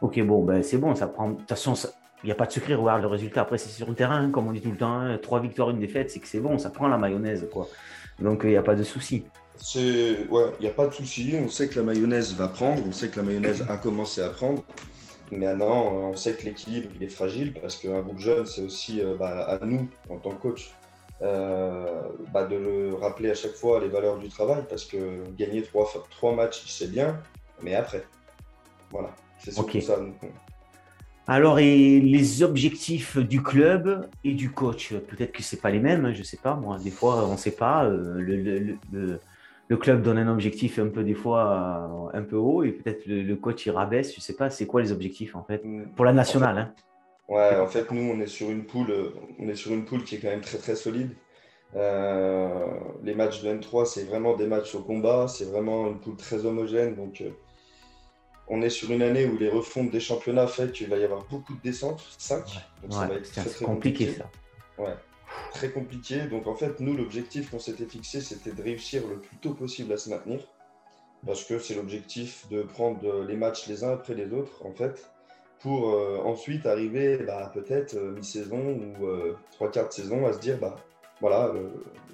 Ok, 0.00 0.20
bon, 0.22 0.44
ben 0.44 0.62
c'est 0.62 0.78
bon. 0.78 0.94
Ça 0.94 1.06
prend. 1.06 1.30
De 1.30 1.36
toute 1.36 1.48
façon, 1.48 1.74
il 2.22 2.26
n'y 2.26 2.32
a 2.32 2.34
pas 2.34 2.46
de 2.46 2.52
secret. 2.52 2.74
Regarde 2.74 3.02
le 3.02 3.08
résultat. 3.08 3.42
Après, 3.42 3.58
c'est 3.58 3.70
sur 3.70 3.88
le 3.88 3.94
terrain, 3.94 4.30
comme 4.30 4.46
on 4.46 4.52
dit 4.52 4.60
tout 4.60 4.70
le 4.70 4.76
temps. 4.76 4.92
Hein. 4.92 5.18
trois 5.18 5.40
victoires, 5.40 5.70
une 5.70 5.80
défaite, 5.80 6.10
c'est 6.10 6.20
que 6.20 6.28
c'est 6.28 6.40
bon. 6.40 6.58
Ça 6.58 6.70
prend 6.70 6.88
la 6.88 6.98
mayonnaise, 6.98 7.48
quoi. 7.52 7.68
Donc, 8.20 8.42
il 8.44 8.50
n'y 8.50 8.56
a 8.56 8.62
pas 8.62 8.74
de 8.74 8.82
souci. 8.84 9.24
Ouais, 9.74 10.52
il 10.58 10.62
n'y 10.62 10.68
a 10.68 10.72
pas 10.72 10.86
de 10.86 10.92
souci. 10.92 11.34
On 11.42 11.48
sait 11.48 11.68
que 11.68 11.76
la 11.76 11.84
mayonnaise 11.84 12.34
va 12.34 12.48
prendre. 12.48 12.82
On 12.86 12.92
sait 12.92 13.08
que 13.08 13.16
la 13.16 13.22
mayonnaise 13.22 13.64
a 13.68 13.76
commencé 13.76 14.20
à 14.20 14.28
prendre. 14.28 14.64
Mais 15.32 15.46
maintenant, 15.46 15.86
on 15.86 16.14
sait 16.14 16.34
que 16.34 16.44
l'équilibre 16.44 16.90
est 17.00 17.08
fragile 17.08 17.54
parce 17.54 17.76
qu'un 17.76 18.02
groupe 18.02 18.18
jeune, 18.18 18.44
c'est 18.44 18.60
aussi 18.60 19.00
euh, 19.00 19.16
bah, 19.16 19.44
à 19.44 19.64
nous, 19.64 19.88
en 20.10 20.18
tant 20.18 20.30
que 20.32 20.42
coach, 20.42 20.70
euh, 21.22 22.02
bah, 22.34 22.44
de 22.44 22.56
le 22.56 22.94
rappeler 22.94 23.30
à 23.30 23.34
chaque 23.34 23.54
fois 23.54 23.80
les 23.80 23.88
valeurs 23.88 24.18
du 24.18 24.28
travail 24.28 24.62
parce 24.68 24.84
que 24.84 25.22
gagner 25.38 25.62
trois, 25.62 25.90
trois 26.10 26.34
matchs, 26.34 26.64
c'est 26.66 26.90
bien, 26.90 27.18
mais 27.62 27.74
après. 27.74 28.04
Voilà, 28.90 29.08
c'est 29.38 29.52
surtout 29.52 29.80
ça. 29.80 29.96
Alors, 31.26 31.58
et 31.60 31.98
les 32.00 32.42
objectifs 32.42 33.16
du 33.16 33.42
club 33.42 34.10
et 34.24 34.34
du 34.34 34.50
coach, 34.50 34.92
peut-être 34.92 35.32
que 35.32 35.42
ce 35.42 35.56
pas 35.56 35.70
les 35.70 35.80
mêmes, 35.80 36.04
hein, 36.04 36.12
je 36.12 36.18
ne 36.18 36.24
sais 36.24 36.36
pas, 36.36 36.56
moi, 36.56 36.78
des 36.78 36.90
fois, 36.90 37.26
on 37.26 37.32
ne 37.32 37.36
sait 37.38 37.52
pas. 37.52 37.86
Euh, 37.86 38.20
le 38.20 38.76
le 38.92 39.20
club 39.76 40.02
donne 40.02 40.18
un 40.18 40.28
objectif 40.28 40.78
un 40.78 40.88
peu 40.88 41.04
des 41.04 41.14
fois 41.14 42.10
euh, 42.12 42.18
un 42.18 42.22
peu 42.22 42.36
haut 42.36 42.62
et 42.62 42.72
peut-être 42.72 43.06
le, 43.06 43.34
coach 43.36 43.66
il 43.66 43.70
rabaisse. 43.70 44.14
Je 44.14 44.20
sais 44.20 44.34
pas, 44.34 44.50
c'est 44.50 44.66
quoi 44.66 44.82
les 44.82 44.92
objectifs 44.92 45.36
en 45.36 45.42
fait? 45.42 45.62
Mm. 45.64 45.92
pour 45.94 46.04
la 46.04 46.12
nationale 46.12 46.58
hein. 46.58 46.74
Ouais, 47.28 47.56
en 47.56 47.66
fait 47.66 47.90
nous 47.90 48.10
on 48.10 48.20
est 48.20 48.26
sur 48.26 48.50
une 48.50 48.64
poule, 48.64 48.92
on 49.38 49.48
est 49.48 49.54
sur 49.54 49.72
une 49.72 49.84
poule 49.84 50.04
qui 50.04 50.16
est 50.16 50.18
quand 50.18 50.28
même 50.28 50.40
très 50.40 50.58
très 50.58 50.74
solide. 50.76 51.12
Euh, 51.74 52.66
les 53.02 53.14
matchs 53.14 53.42
de 53.42 53.48
N3 53.48 53.86
c'est 53.86 54.04
vraiment 54.04 54.36
des 54.36 54.46
matchs 54.46 54.74
au 54.74 54.82
combat, 54.82 55.26
c'est 55.28 55.46
vraiment 55.46 55.88
une 55.88 56.00
poule 56.00 56.16
très 56.16 56.44
homogène 56.44 56.94
donc. 56.94 57.20
Euh, 57.20 57.30
on 58.48 58.60
est 58.60 58.70
sur 58.70 58.90
une 58.90 59.02
année 59.02 59.24
où 59.24 59.38
les 59.38 59.48
refontes 59.48 59.90
des 59.90 60.00
championnats 60.00 60.48
fait 60.48 60.72
qu'il 60.72 60.88
va 60.88 60.96
y 60.98 61.04
avoir 61.04 61.24
beaucoup 61.30 61.54
de 61.54 61.60
descentes, 61.62 62.02
5. 62.18 62.44
donc 62.82 62.92
ça 62.92 63.06
va 63.06 63.14
être 63.14 63.30
très, 63.30 63.64
compliqué, 63.64 64.08
ça. 64.12 64.28
Ouais 64.78 64.94
très 65.52 65.70
compliqué. 65.70 66.22
Donc 66.22 66.46
en 66.46 66.54
fait, 66.54 66.80
nous, 66.80 66.96
l'objectif 66.96 67.50
qu'on 67.50 67.58
s'était 67.58 67.86
fixé, 67.86 68.20
c'était 68.20 68.52
de 68.52 68.62
réussir 68.62 69.06
le 69.08 69.18
plus 69.18 69.36
tôt 69.36 69.54
possible 69.54 69.92
à 69.92 69.96
se 69.96 70.10
maintenir. 70.10 70.40
Parce 71.24 71.44
que 71.44 71.58
c'est 71.58 71.74
l'objectif 71.74 72.48
de 72.50 72.62
prendre 72.62 73.22
les 73.22 73.36
matchs 73.36 73.68
les 73.68 73.84
uns 73.84 73.92
après 73.92 74.14
les 74.14 74.32
autres, 74.32 74.66
en 74.66 74.72
fait, 74.72 75.08
pour 75.60 75.90
euh, 75.90 76.18
ensuite 76.24 76.66
arriver 76.66 77.18
bah, 77.18 77.52
peut-être 77.54 77.94
euh, 77.94 78.10
mi-saison 78.12 78.80
ou 78.98 79.06
euh, 79.06 79.36
trois 79.52 79.70
quarts 79.70 79.88
de 79.88 79.92
saison 79.92 80.26
à 80.26 80.32
se 80.32 80.40
dire, 80.40 80.58
bah 80.58 80.74
voilà, 81.20 81.52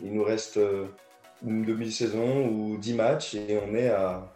il 0.03 0.13
nous 0.13 0.23
reste 0.23 0.61
une 1.43 1.65
demi-saison 1.65 2.47
ou 2.49 2.77
dix 2.77 2.93
matchs 2.93 3.35
et 3.35 3.59
on 3.67 3.75
est 3.75 3.89
à, 3.89 4.35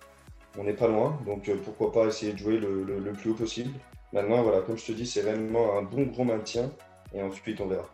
on 0.57 0.65
n'est 0.65 0.73
pas 0.73 0.89
loin. 0.89 1.19
Donc 1.27 1.51
pourquoi 1.63 1.93
pas 1.93 2.07
essayer 2.07 2.33
de 2.33 2.39
jouer 2.39 2.57
le, 2.57 2.83
le 2.85 3.13
plus 3.13 3.33
haut 3.33 3.35
possible. 3.35 3.71
Maintenant, 4.15 4.43
voilà, 4.43 4.63
comme 4.63 4.79
je 4.79 4.87
te 4.87 4.93
dis, 4.93 5.07
c'est 5.07 5.21
réellement 5.21 5.77
un 5.77 5.83
bon 5.83 6.05
gros 6.05 6.25
maintien 6.25 6.71
et 7.13 7.23
ensuite 7.23 7.61
on 7.61 7.67
verra. 7.67 7.87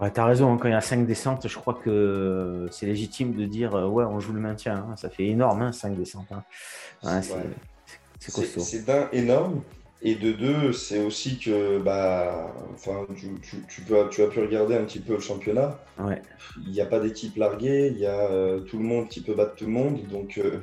Ouais, 0.00 0.10
tu 0.10 0.18
as 0.18 0.24
raison, 0.24 0.52
hein, 0.52 0.58
quand 0.58 0.68
il 0.68 0.72
y 0.72 0.74
a 0.74 0.80
5 0.80 1.06
descentes, 1.06 1.46
je 1.46 1.58
crois 1.58 1.74
que 1.74 2.66
c'est 2.70 2.86
légitime 2.86 3.34
de 3.34 3.44
dire 3.44 3.74
euh, 3.74 3.86
ouais, 3.86 4.04
on 4.04 4.18
joue 4.18 4.32
le 4.32 4.40
maintien. 4.40 4.86
Hein. 4.90 4.96
Ça 4.96 5.10
fait 5.10 5.26
énorme, 5.26 5.72
5 5.72 5.92
hein, 5.92 5.94
descentes. 5.96 6.26
c'est 8.18 8.32
costaud. 8.32 8.60
C'est 8.60 8.86
d'un 8.86 9.08
énorme. 9.12 9.60
Et 10.02 10.14
de 10.14 10.32
deux, 10.32 10.72
c'est 10.72 11.04
aussi 11.04 11.38
que 11.38 11.78
bah, 11.78 12.54
enfin, 12.72 13.06
tu, 13.14 13.28
tu, 13.68 13.82
peux, 13.82 14.08
tu 14.08 14.22
as 14.22 14.28
pu 14.28 14.40
regarder 14.40 14.74
un 14.74 14.84
petit 14.84 15.00
peu 15.00 15.14
le 15.14 15.20
championnat. 15.20 15.78
Ouais. 15.98 16.22
Il 16.64 16.72
n'y 16.72 16.80
a 16.80 16.86
pas 16.86 17.00
d'équipe 17.00 17.36
larguée, 17.36 17.88
il 17.94 17.98
y 17.98 18.06
a 18.06 18.30
euh, 18.30 18.60
tout 18.60 18.78
le 18.78 18.84
monde 18.84 19.08
qui 19.08 19.20
peut 19.20 19.34
battre 19.34 19.56
tout 19.56 19.66
le 19.66 19.72
monde. 19.72 19.98
Donc, 20.08 20.38
euh, 20.38 20.62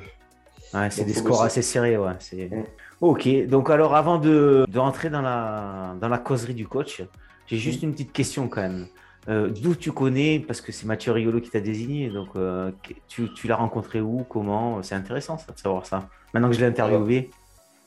ouais, 0.74 0.90
c'est 0.90 1.04
des 1.04 1.14
scores 1.14 1.42
assez 1.42 1.62
serrés. 1.62 1.96
Ouais. 1.96 2.14
Mm. 2.32 2.64
Ok, 3.00 3.28
donc 3.46 3.70
alors 3.70 3.94
avant 3.94 4.18
de, 4.18 4.66
de 4.68 4.78
rentrer 4.80 5.08
dans 5.08 5.22
la, 5.22 5.94
dans 6.00 6.08
la 6.08 6.18
causerie 6.18 6.54
du 6.54 6.66
coach, 6.66 7.04
j'ai 7.46 7.58
juste 7.58 7.82
mm. 7.82 7.86
une 7.86 7.92
petite 7.92 8.12
question 8.12 8.48
quand 8.48 8.62
même. 8.62 8.88
Euh, 9.28 9.50
d'où 9.50 9.74
tu 9.74 9.92
connais, 9.92 10.38
parce 10.38 10.62
que 10.62 10.72
c'est 10.72 10.86
Mathieu 10.86 11.12
Rigolo 11.12 11.40
qui 11.40 11.50
t'a 11.50 11.60
désigné, 11.60 12.08
donc 12.08 12.28
euh, 12.36 12.70
tu, 13.08 13.28
l'as 13.44 13.56
rencontré 13.56 14.00
où, 14.00 14.24
comment 14.28 14.82
C'est 14.82 14.94
intéressant 14.94 15.36
ça, 15.36 15.52
de 15.52 15.58
savoir 15.58 15.84
ça. 15.84 16.08
Maintenant 16.32 16.48
que 16.48 16.54
je 16.54 16.60
l'ai 16.60 16.66
interviewé. 16.66 17.30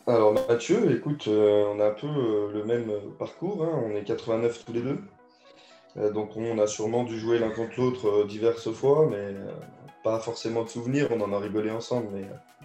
Alors 0.05 0.33
Mathieu, 0.33 0.91
écoute, 0.95 1.25
euh, 1.27 1.65
on 1.74 1.79
a 1.79 1.88
un 1.88 1.93
peu 1.93 2.07
le 2.53 2.63
même 2.63 2.91
parcours, 3.17 3.63
hein. 3.63 3.81
on 3.86 3.95
est 3.95 4.03
89 4.03 4.65
tous 4.65 4.74
les 4.74 4.81
deux. 4.81 5.00
donc 6.12 6.38
on 6.38 6.60
a 6.60 6.67
sûrement 6.67 7.03
dû 7.03 7.19
jouer 7.19 7.39
l'un 7.39 7.50
contre 7.50 7.79
l'autre 7.79 8.25
diverses 8.27 8.71
fois, 8.71 9.07
mais 9.10 9.33
pas 10.03 10.19
forcément 10.19 10.63
de 10.63 10.69
souvenirs, 10.69 11.07
on 11.12 11.21
en 11.21 11.33
a 11.33 11.39
rigolé 11.39 11.71
ensemble, 11.71 12.07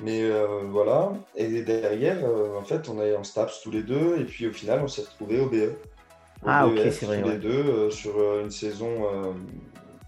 mais, 0.03 0.31
voilà. 0.71 1.13
Et 1.35 1.63
derrière, 1.63 2.19
en 2.59 2.65
fait, 2.65 2.91
on 2.91 3.01
est 3.01 3.17
en 3.17 3.25
STAPS 3.25 3.63
tous 3.63 3.71
les 3.71 3.83
deux, 3.83 4.19
et 4.19 4.25
puis 4.25 4.47
au 4.47 4.53
final, 4.53 4.81
on 4.83 4.89
s'est 4.89 5.03
retrouvés 5.03 5.41
au 5.41 5.47
BE. 5.47 5.77
Ah, 6.45 6.67
ok, 6.67 6.79
c'est 6.91 7.07
vrai. 7.07 7.23
les 7.23 7.39
deux 7.39 7.49
euh, 7.49 7.91
sur 7.91 8.19
euh, 8.19 8.43
une 8.43 8.51
saison 8.51 8.91
euh, 9.05 9.33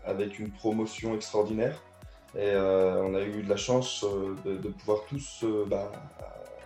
avec 0.04 0.38
une 0.38 0.50
promotion 0.50 1.14
extraordinaire. 1.14 1.82
Et 2.38 2.54
on 2.54 3.14
a 3.14 3.22
eu 3.22 3.42
de 3.42 3.48
la 3.48 3.56
chance 3.56 4.04
de, 4.44 4.68
pouvoir 4.68 5.00
tous 5.08 5.44
bah, 5.66 5.90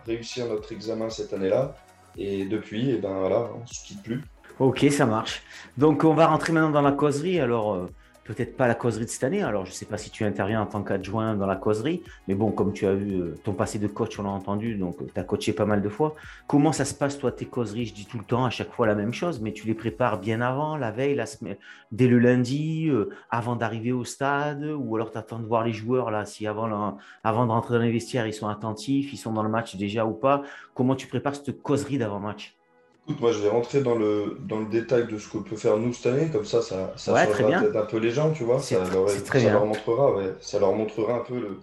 réussir 0.04 0.46
notre 0.48 0.72
examen 0.72 1.08
cette 1.08 1.32
année-là. 1.32 1.76
Et 2.18 2.44
depuis, 2.44 2.90
et 2.90 2.94
eh 2.94 2.98
ben 2.98 3.20
voilà, 3.20 3.48
on 3.54 3.60
ne 3.60 3.66
se 3.66 3.82
quitte 3.84 4.02
plus. 4.02 4.22
Ok, 4.58 4.84
ça 4.90 5.06
marche. 5.06 5.42
Donc 5.78 6.04
on 6.04 6.14
va 6.14 6.26
rentrer 6.26 6.52
maintenant 6.52 6.70
dans 6.70 6.82
la 6.82 6.92
causerie. 6.92 7.40
Alors, 7.40 7.88
peut-être 8.24 8.56
pas 8.56 8.68
la 8.68 8.74
causerie 8.74 9.04
de 9.04 9.10
cette 9.10 9.24
année. 9.24 9.42
Alors, 9.42 9.64
je 9.64 9.70
ne 9.70 9.74
sais 9.74 9.86
pas 9.86 9.98
si 9.98 10.10
tu 10.10 10.24
interviens 10.24 10.62
en 10.62 10.66
tant 10.66 10.82
qu'adjoint 10.82 11.34
dans 11.34 11.46
la 11.46 11.56
causerie, 11.56 12.02
mais 12.28 12.34
bon, 12.34 12.50
comme 12.52 12.72
tu 12.72 12.86
as 12.86 12.94
vu 12.94 13.20
euh, 13.20 13.34
ton 13.44 13.52
passé 13.52 13.78
de 13.78 13.86
coach, 13.86 14.18
on 14.18 14.22
l'a 14.22 14.30
entendu, 14.30 14.76
donc 14.76 14.96
tu 14.98 15.20
as 15.20 15.24
coaché 15.24 15.52
pas 15.52 15.66
mal 15.66 15.82
de 15.82 15.88
fois. 15.88 16.14
Comment 16.46 16.72
ça 16.72 16.84
se 16.84 16.94
passe, 16.94 17.18
toi, 17.18 17.32
tes 17.32 17.46
causeries? 17.46 17.86
Je 17.86 17.94
dis 17.94 18.06
tout 18.06 18.18
le 18.18 18.24
temps, 18.24 18.44
à 18.44 18.50
chaque 18.50 18.72
fois 18.72 18.86
la 18.86 18.94
même 18.94 19.12
chose, 19.12 19.40
mais 19.40 19.52
tu 19.52 19.66
les 19.66 19.74
prépares 19.74 20.20
bien 20.20 20.40
avant, 20.40 20.76
la 20.76 20.90
veille, 20.90 21.14
la 21.14 21.26
semaine, 21.26 21.56
dès 21.90 22.06
le 22.06 22.18
lundi, 22.18 22.88
euh, 22.88 23.10
avant 23.30 23.56
d'arriver 23.56 23.92
au 23.92 24.04
stade, 24.04 24.64
ou 24.64 24.96
alors 24.96 25.10
tu 25.10 25.18
attends 25.18 25.38
de 25.38 25.46
voir 25.46 25.64
les 25.64 25.72
joueurs, 25.72 26.10
là, 26.10 26.24
si 26.24 26.46
avant, 26.46 26.98
avant 27.24 27.46
de 27.46 27.50
rentrer 27.50 27.74
dans 27.74 27.80
les 27.80 27.92
vestiaires, 27.92 28.26
ils 28.26 28.34
sont 28.34 28.48
attentifs, 28.48 29.12
ils 29.12 29.16
sont 29.16 29.32
dans 29.32 29.42
le 29.42 29.48
match 29.48 29.76
déjà 29.76 30.06
ou 30.06 30.12
pas. 30.12 30.42
Comment 30.74 30.94
tu 30.94 31.06
prépares 31.06 31.34
cette 31.34 31.62
causerie 31.62 31.98
d'avant-match? 31.98 32.56
Écoute, 33.04 33.20
moi, 33.20 33.32
je 33.32 33.38
vais 33.40 33.48
rentrer 33.48 33.80
dans 33.80 33.96
le, 33.96 34.38
dans 34.40 34.60
le 34.60 34.66
détail 34.66 35.08
de 35.08 35.18
ce 35.18 35.28
que 35.28 35.38
peut 35.38 35.56
faire 35.56 35.76
nous 35.76 35.92
cette 35.92 36.12
année, 36.12 36.30
comme 36.30 36.44
ça, 36.44 36.62
ça, 36.62 36.92
ça 36.96 37.12
peut-être 37.26 37.76
un 37.76 37.84
peu 37.86 37.96
les 37.96 38.12
gens, 38.12 38.30
tu 38.30 38.44
vois. 38.44 38.60
Ça, 38.60 38.78
leur, 38.92 39.10
ça 39.10 39.50
leur, 39.50 39.66
montrera, 39.66 40.14
ouais, 40.14 40.34
ça 40.40 40.60
leur 40.60 40.72
montrera 40.72 41.14
un 41.14 41.24
peu 41.24 41.34
le, 41.34 41.58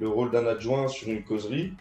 le 0.00 0.08
rôle 0.08 0.32
d'un 0.32 0.44
adjoint 0.44 0.88
sur 0.88 1.08
une 1.08 1.22
causerie. 1.22 1.72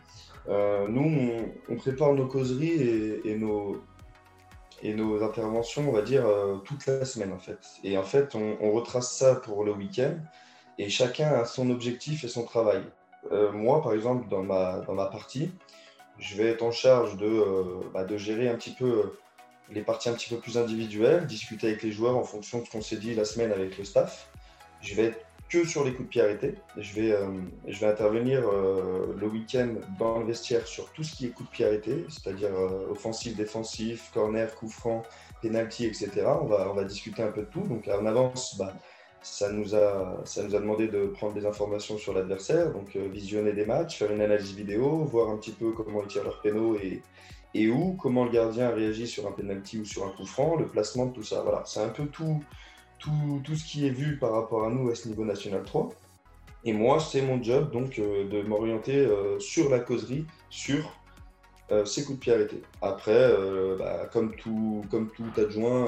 Euh, 0.50 0.88
nous, 0.88 1.43
on, 1.67 1.75
prépare 1.75 2.13
nos 2.13 2.27
causeries 2.27 2.70
et, 2.70 3.22
et, 3.27 3.36
nos, 3.36 3.81
et 4.84 4.93
nos 4.93 5.24
interventions, 5.24 5.89
on 5.89 5.91
va 5.91 6.03
dire, 6.03 6.27
euh, 6.27 6.58
toute 6.58 6.86
la 6.86 7.03
semaine, 7.03 7.34
en 7.34 7.39
fait. 7.39 7.60
Et 7.84 7.98
en 7.98 8.03
fait, 8.03 8.36
on, 8.36 8.58
on, 8.62 8.72
retrace 8.72 9.17
ça 9.17 9.34
pour 9.34 9.63
le 9.63 9.74
week-end, 9.74 10.15
et 10.77 10.89
chacun 10.89 11.27
a 11.34 11.46
son 11.46 11.72
objectif 11.72 12.24
et 12.24 12.27
son 12.27 12.43
travail. 12.43 12.84
Euh, 13.31 13.51
moi, 13.51 13.81
par 13.81 13.93
exemple, 13.93 14.27
dans 14.29 14.43
ma, 14.43 14.81
dans 14.81 14.93
ma 14.93 15.08
partie, 15.08 15.51
je 16.22 16.36
vais 16.36 16.50
être 16.50 16.62
en 16.62 16.72
charge 16.72 17.18
de, 17.18 17.25
euh, 17.25 17.82
bah, 17.94 18.06
gérer 18.16 18.48
un 18.48 18.56
petit 18.56 18.72
peu 18.72 18.86
euh, 18.86 19.20
les 19.72 19.82
parties 19.82 20.08
un 20.08 20.13
petit 20.13 20.30
peu 20.30 20.38
plus 20.38 20.58
individuelles, 20.58 21.25
discuter 21.25 21.68
avec 21.68 21.82
les 21.82 21.92
joueurs 21.92 22.16
en 22.16 22.24
fonction 22.24 22.60
de 22.60 22.66
ce 22.66 22.72
qu'on 22.72 22.82
s'est 22.82 22.98
dit 22.98 23.16
la 23.16 23.25
semaine 23.25 23.51
avec 23.51 23.78
le 23.78 23.84
staff. 23.84 24.30
Je 24.82 24.94
vais 24.96 25.06
être 25.06 25.25
que 25.50 25.66
sur 25.66 25.84
les 25.84 25.92
coups 25.94 26.08
de 26.08 26.10
pied 26.10 26.22
arrêtés. 26.22 26.56
Je 26.78 26.94
vais, 26.94 27.12
euh, 27.12 27.28
intervenir 27.82 28.42
le 28.42 29.28
week-end 29.28 29.74
dans 30.00 30.20
le 30.20 30.25
vestiaire 30.25 30.66
sur 30.66 30.92
tout 30.94 31.04
ce 31.04 31.16
qui 31.16 31.25
est 31.25 31.30
coups 31.30 31.50
de 31.50 31.54
pied 31.54 31.66
arrêtés, 31.66 32.06
c'est-à-dire 32.08 32.51
offensif, 32.90 33.36
défensif, 33.36 34.12
corner, 34.13 34.54
coup 34.56 34.70
franc, 34.70 35.04
penalty, 35.42 35.88
etc. 35.88 36.10
On 36.42 36.46
va, 36.46 36.70
on 36.70 36.74
va 36.74 36.86
discuter 36.86 37.22
un 37.24 37.32
peu 37.32 37.42
de 37.42 37.48
tout. 37.48 37.62
Donc 37.62 37.90
en 37.90 38.06
avance, 38.06 38.56
bah, 38.58 38.74
ça 39.22 39.51
nous, 39.51 39.75
a, 39.75 40.22
ça 40.25 40.44
nous 40.44 40.56
a 40.56 40.60
demandé 40.60 40.88
de 40.88 41.06
prendre 41.06 41.34
des 41.34 41.46
informations 41.46 41.98
sur 41.98 42.13
l'adversaire, 42.13 42.72
donc 42.72 42.96
euh, 42.96 43.08
visionner 43.08 43.54
des 43.54 43.66
matchs, 43.66 44.00
faire 44.00 44.12
une 44.12 44.22
analyse 44.22 44.56
vidéo, 44.56 45.04
voir 45.06 45.30
un 45.30 45.38
petit 45.38 45.51
peu 45.51 45.72
comment 45.72 46.01
ils 46.01 46.08
tirent 46.08 46.24
leurs 46.24 46.42
pénaux 46.42 46.75
et, 46.75 47.01
et 47.54 47.70
où, 47.70 47.94
comment 47.94 48.25
le 48.25 48.32
gardien 48.32 48.70
réagit 48.72 49.08
sur 49.08 49.28
un 49.28 49.32
penalty 49.32 49.80
ou 49.80 49.86
sur 49.86 50.06
un 50.06 50.10
coup 50.10 50.25
franc, 50.25 50.56
le 50.56 50.68
placement 50.68 51.06
de 51.06 51.13
tout 51.13 51.24
ça. 51.24 51.42
Voilà, 51.42 51.63
c'est 51.66 51.82
un 51.82 51.90
peu 51.90 52.08
tout, 52.08 52.44
tout, 52.98 53.42
tout, 53.44 53.56
ce 53.56 53.63
qui 53.63 53.86
est 53.86 53.92
vu 53.92 54.18
par 54.18 54.32
rapport 54.32 54.66
à 54.66 54.70
nous 54.70 54.90
à 54.90 54.96
ce 54.96 55.08
niveau 55.08 55.24
national 55.24 55.63
3. 55.63 55.90
Et 56.63 56.74
moi, 56.74 57.00
c'est 57.00 57.22
mon 57.22 57.42
job 57.42 57.72
donc 57.72 58.00
euh, 58.00 58.28
de 58.28 58.42
m'orienter 58.42 58.98
euh, 58.98 59.40
sur 59.40 59.70
la 59.70 59.80
causerie, 59.80 60.25
sur 60.50 60.98
ces 61.86 62.04
coups 62.04 62.18
de 62.18 62.22
pied 62.22 62.34
arrêtés. 62.34 62.62
Après, 62.82 63.32
bah, 63.80 64.06
comme, 64.12 64.36
tout, 64.36 64.84
comme 64.92 65.10
tout 65.10 65.24
adjoint, 65.38 65.88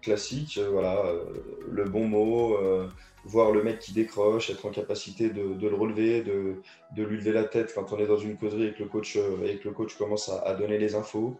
classique, 0.00 0.58
euh, 0.58 0.68
voilà, 0.70 0.98
euh, 0.98 1.24
le 1.70 1.84
bon 1.84 2.06
mot, 2.06 2.54
euh, 2.56 2.88
voir 3.24 3.50
le 3.50 3.62
mec 3.62 3.78
qui 3.78 3.92
décroche, 3.92 4.50
être 4.50 4.64
en 4.66 4.70
capacité 4.70 5.30
de, 5.30 5.68
le 5.68 5.74
relever, 5.74 6.22
de, 6.22 6.62
de, 6.96 7.02
lui 7.02 7.18
lever 7.18 7.32
la 7.32 7.44
tête 7.44 7.72
quand 7.74 7.92
on 7.92 7.98
est 7.98 8.06
dans 8.06 8.16
une 8.16 8.36
causerie 8.36 8.66
et 8.66 8.72
que 8.72 8.82
le 8.82 8.88
coach, 8.88 9.16
et 9.16 9.58
que 9.58 9.68
le 9.68 9.74
coach 9.74 9.96
commence 9.96 10.28
à, 10.28 10.54
donner 10.54 10.78
les 10.78 10.94
infos. 10.94 11.38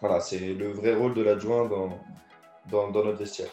Voilà, 0.00 0.20
c'est 0.20 0.54
le 0.54 0.70
vrai 0.70 0.94
rôle 0.94 1.14
de 1.14 1.22
l'adjoint 1.22 1.66
dans, 1.66 1.98
dans, 2.70 2.90
dans, 2.90 3.04
notre 3.04 3.18
vestiaire. 3.18 3.50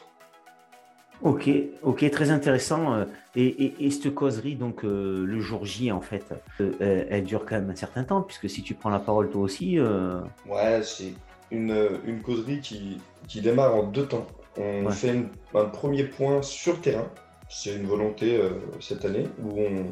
Ok, 1.22 1.50
ok, 1.82 2.10
très 2.12 2.30
intéressant. 2.30 3.06
Et, 3.36 3.86
et, 3.86 3.90
cette 3.90 4.14
causerie, 4.14 4.56
donc 4.56 4.84
le 4.84 5.40
jour 5.40 5.66
J, 5.66 5.92
en 5.92 6.02
fait, 6.02 6.34
elle, 6.82 7.24
dure 7.24 7.46
quand 7.46 7.56
même 7.56 7.70
un 7.70 7.76
certain 7.76 8.04
temps, 8.04 8.22
puisque 8.22 8.50
si 8.50 8.64
tu 8.64 8.74
prends 8.74 8.90
la 8.90 9.00
parole 9.00 9.30
toi 9.30 9.42
aussi. 9.42 9.80
Ouais, 9.80 10.82
c'est 10.84 11.14
une, 11.52 12.00
une 12.06 12.22
causerie 12.22 12.62
qui, 12.62 12.98
qui 13.28 13.42
démarre 13.42 13.76
en 13.76 13.84
deux 13.84 14.08
temps. 14.08 14.28
On 14.58 14.90
fait 14.90 15.14
un 15.54 15.66
premier 15.66 16.06
point 16.06 16.42
sur 16.42 16.80
terrain, 16.80 17.10
c'est 17.50 17.76
une 17.76 17.88
volonté 17.88 18.38
euh, 18.38 18.52
cette 18.80 19.04
année, 19.04 19.28
où 19.44 19.60
on, 19.60 19.86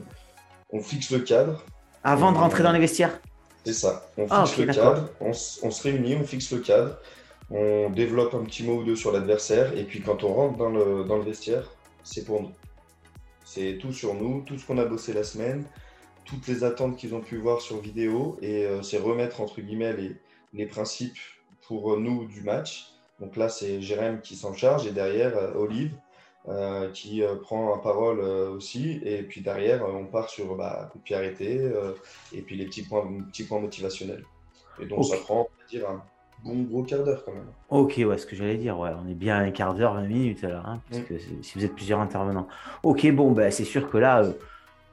on, 0.72 0.82
fixe 0.82 1.12
le 1.12 1.20
cadre. 1.20 1.64
Avant 2.04 2.32
de 2.32 2.38
rentrer 2.38 2.64
dans 2.64 2.72
les 2.72 2.80
vestiaires. 2.80 3.20
C'est 3.66 3.74
ça, 3.74 4.10
on 4.18 4.26
ah, 4.30 4.46
fixe 4.46 4.58
le 4.60 4.74
cadre, 4.74 5.10
on, 5.20 5.32
on, 5.32 5.72
se 5.72 5.84
réunit, 5.84 6.16
on 6.16 6.24
fixe 6.24 6.52
le 6.52 6.60
cadre, 6.60 6.98
on 7.50 7.90
développe 7.90 8.34
un 8.34 8.44
petit 8.44 8.64
mot 8.64 8.78
ou 8.78 8.84
deux 8.84 8.96
sur 8.96 9.12
l'adversaire, 9.12 9.78
et 9.78 9.84
puis 9.84 10.02
quand 10.02 10.24
on 10.24 10.34
rentre 10.34 10.58
dans 10.58 10.70
le, 10.70 11.04
dans 11.04 11.18
le 11.18 11.24
vestiaire, 11.24 11.70
c'est 12.04 12.24
pour 12.24 12.42
nous. 12.42 12.52
C'est 13.46 13.78
tout 13.80 13.92
sur 13.92 14.14
nous, 14.14 14.44
tout 14.46 14.58
ce 14.58 14.66
qu'on 14.66 14.78
a 14.78 14.86
bossé 14.86 15.12
la 15.12 15.24
semaine, 15.24 15.66
toutes 16.24 16.48
les 16.48 16.64
attentes 16.64 16.98
qu'ils 16.98 17.14
ont 17.16 17.22
pu 17.22 17.38
voir 17.38 17.62
sur 17.62 17.80
vidéo, 17.80 18.38
et 18.42 18.66
euh, 18.66 18.82
c'est 18.82 18.98
remettre 18.98 19.42
entre 19.42 19.60
guillemets 19.60 19.94
les, 19.94 20.16
les 20.54 20.66
principes 20.66 21.18
pour 21.68 21.98
nous 21.98 22.26
du 22.26 22.42
match 22.42 22.94
donc 23.20 23.38
là, 23.38 23.50
c'est 23.50 23.82
Jérém 23.82 24.22
qui 24.22 24.36
s'en 24.36 24.54
charge 24.54 24.88
et 24.88 24.92
derrière, 24.92 25.38
euh, 25.38 25.54
Olive 25.56 25.96
euh, 26.50 26.90
qui 26.92 27.24
euh, 27.24 27.36
prend 27.36 27.70
la 27.70 27.78
parole 27.78 28.20
aussi. 28.20 29.00
Et 29.04 29.24
puis 29.24 29.42
derrière, 29.42 29.86
on 29.88 30.06
part 30.06 30.30
sur 30.30 30.56
bah, 30.56 30.90
coup 30.92 30.98
de 30.98 31.04
pied 31.04 31.16
arrêté 31.16 31.72
et 32.34 32.42
puis 32.42 32.58
les 32.58 32.66
petits 32.66 32.84
points, 32.84 33.08
petits 33.30 33.46
points 33.46 33.60
motivationnels. 33.60 34.26
Et 34.82 34.86
donc, 34.86 35.06
ça 35.06 35.18
prend, 35.18 35.42
on 35.42 35.62
va 35.62 35.68
dire, 35.70 35.90
un 35.90 36.04
bon 36.44 36.64
gros 36.64 36.84
quart 36.84 37.04
d'heure 37.04 37.24
quand 37.24 37.32
même. 37.32 37.48
Ok, 37.70 38.02
ouais, 38.06 38.18
ce 38.18 38.26
que 38.26 38.36
j'allais 38.36 38.58
dire, 38.58 38.78
ouais, 38.78 38.90
on 39.02 39.08
est 39.08 39.14
bien 39.14 39.38
un 39.38 39.52
quart 39.52 39.76
d'heure, 39.76 39.94
20 39.94 40.02
minutes 40.08 40.44
alors, 40.44 40.66
hein, 40.66 40.82
parce 40.90 41.04
que 41.04 41.18
si 41.18 41.58
vous 41.58 41.64
êtes 41.64 41.76
plusieurs 41.76 42.00
intervenants. 42.00 42.48
Ok, 42.82 43.10
bon, 43.12 43.32
ben, 43.32 43.52
c'est 43.52 43.64
sûr 43.64 43.90
que 43.90 43.98
là, 43.98 44.24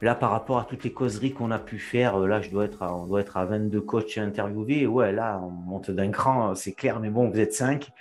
là, 0.01 0.15
par 0.15 0.31
rapport 0.31 0.59
à 0.59 0.65
toutes 0.65 0.83
les 0.83 0.91
causeries 0.91 1.33
qu'on 1.33 1.51
a 1.51 1.59
pu 1.59 1.79
faire, 1.79 2.17
là, 2.19 2.41
je 2.41 2.49
dois 2.49 2.65
être 2.65 2.81
on 2.81 3.05
doit 3.07 3.21
être 3.21 3.37
à 3.37 3.45
22 3.45 3.81
coachs 3.81 4.17
interviewés. 4.17 4.87
Ouais, 4.87 5.11
là, 5.11 5.39
on 5.43 5.49
monte 5.49 5.91
d'un 5.91 6.11
cran, 6.11 6.55
c'est 6.55 6.73
clair, 6.73 6.99
mais 6.99 7.09
bon, 7.09 7.29
vous 7.29 7.39
êtes 7.39 7.53
5. 7.53 7.91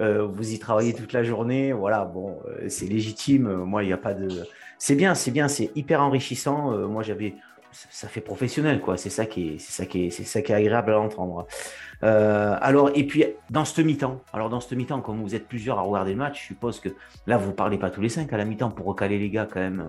Euh, 0.00 0.26
vous 0.26 0.52
y 0.52 0.58
travaillez 0.58 0.94
toute 0.94 1.12
la 1.12 1.24
journée, 1.24 1.72
voilà, 1.72 2.04
bon, 2.04 2.38
euh, 2.46 2.68
c'est 2.68 2.86
légitime. 2.86 3.52
Moi, 3.64 3.82
il 3.82 3.86
n'y 3.86 3.92
a 3.92 3.98
pas 3.98 4.14
de. 4.14 4.28
C'est 4.78 4.94
bien, 4.94 5.14
c'est 5.14 5.32
bien, 5.32 5.48
c'est 5.48 5.70
hyper 5.74 6.00
enrichissant. 6.02 6.72
Euh, 6.72 6.86
moi, 6.86 7.02
j'avais, 7.02 7.34
ça 7.72 8.06
fait 8.06 8.20
professionnel, 8.20 8.80
quoi. 8.80 8.96
C'est 8.96 9.10
ça 9.10 9.26
qui 9.26 9.54
est, 9.54 9.58
c'est 9.58 9.72
ça 9.72 9.86
qui 9.86 10.06
est, 10.06 10.10
c'est 10.10 10.24
ça 10.24 10.38
agréable 10.38 10.92
à 10.92 11.00
entendre. 11.00 11.46
alors, 12.02 12.90
et 12.94 13.04
puis 13.06 13.24
dans 13.50 13.64
ce 13.64 13.82
mi-temps, 13.82 14.22
alors 14.32 14.50
dans 14.50 14.60
ce 14.60 14.74
mi-temps, 14.74 15.00
comme 15.00 15.20
vous 15.20 15.34
êtes 15.34 15.48
plusieurs 15.48 15.78
à 15.78 15.82
regarder 15.82 16.12
le 16.12 16.18
match, 16.18 16.42
je 16.42 16.46
suppose 16.46 16.78
que 16.80 16.90
là, 17.26 17.36
vous 17.36 17.52
parlez 17.52 17.78
pas 17.78 17.90
tous 17.90 18.00
les 18.00 18.08
cinq 18.08 18.32
à 18.32 18.36
la 18.36 18.44
mi-temps 18.44 18.70
pour 18.70 18.86
recaler 18.86 19.18
les 19.18 19.30
gars, 19.30 19.48
quand 19.52 19.60
même. 19.60 19.84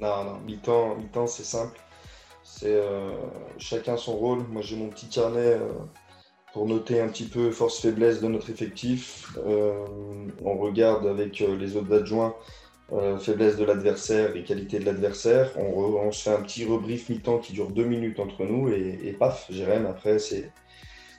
Non, 0.00 0.24
non, 0.24 0.38
mi-temps, 0.40 0.96
mi-temps, 0.96 1.26
c'est 1.26 1.44
simple. 1.44 1.78
C'est 2.42 2.80
chacun 3.58 3.96
son 3.96 4.16
rôle. 4.16 4.44
Moi, 4.48 4.60
j'ai 4.62 4.76
mon 4.76 4.88
petit 4.88 5.08
carnet 5.08 5.58
pour 6.54 6.68
noter 6.68 7.00
un 7.00 7.08
petit 7.08 7.24
peu 7.24 7.50
force-faiblesse 7.50 8.20
de 8.20 8.28
notre 8.28 8.48
effectif. 8.48 9.36
Euh, 9.44 9.84
on 10.44 10.56
regarde 10.56 11.04
avec 11.04 11.42
euh, 11.42 11.56
les 11.56 11.76
autres 11.76 11.92
adjoints 11.92 12.32
euh, 12.92 13.18
faiblesse 13.18 13.56
de 13.56 13.64
l'adversaire 13.64 14.36
et 14.36 14.44
qualité 14.44 14.78
de 14.78 14.84
l'adversaire. 14.84 15.50
On, 15.58 16.12
se 16.12 16.22
fait 16.22 16.30
un 16.30 16.42
petit 16.42 16.64
rebrief 16.64 17.08
mi-temps 17.08 17.38
qui 17.38 17.54
dure 17.54 17.70
deux 17.70 17.84
minutes 17.84 18.20
entre 18.20 18.44
nous 18.44 18.68
et, 18.68 19.16
paf, 19.18 19.48
Jérém, 19.50 19.84
après, 19.84 20.18
c'est. 20.18 20.50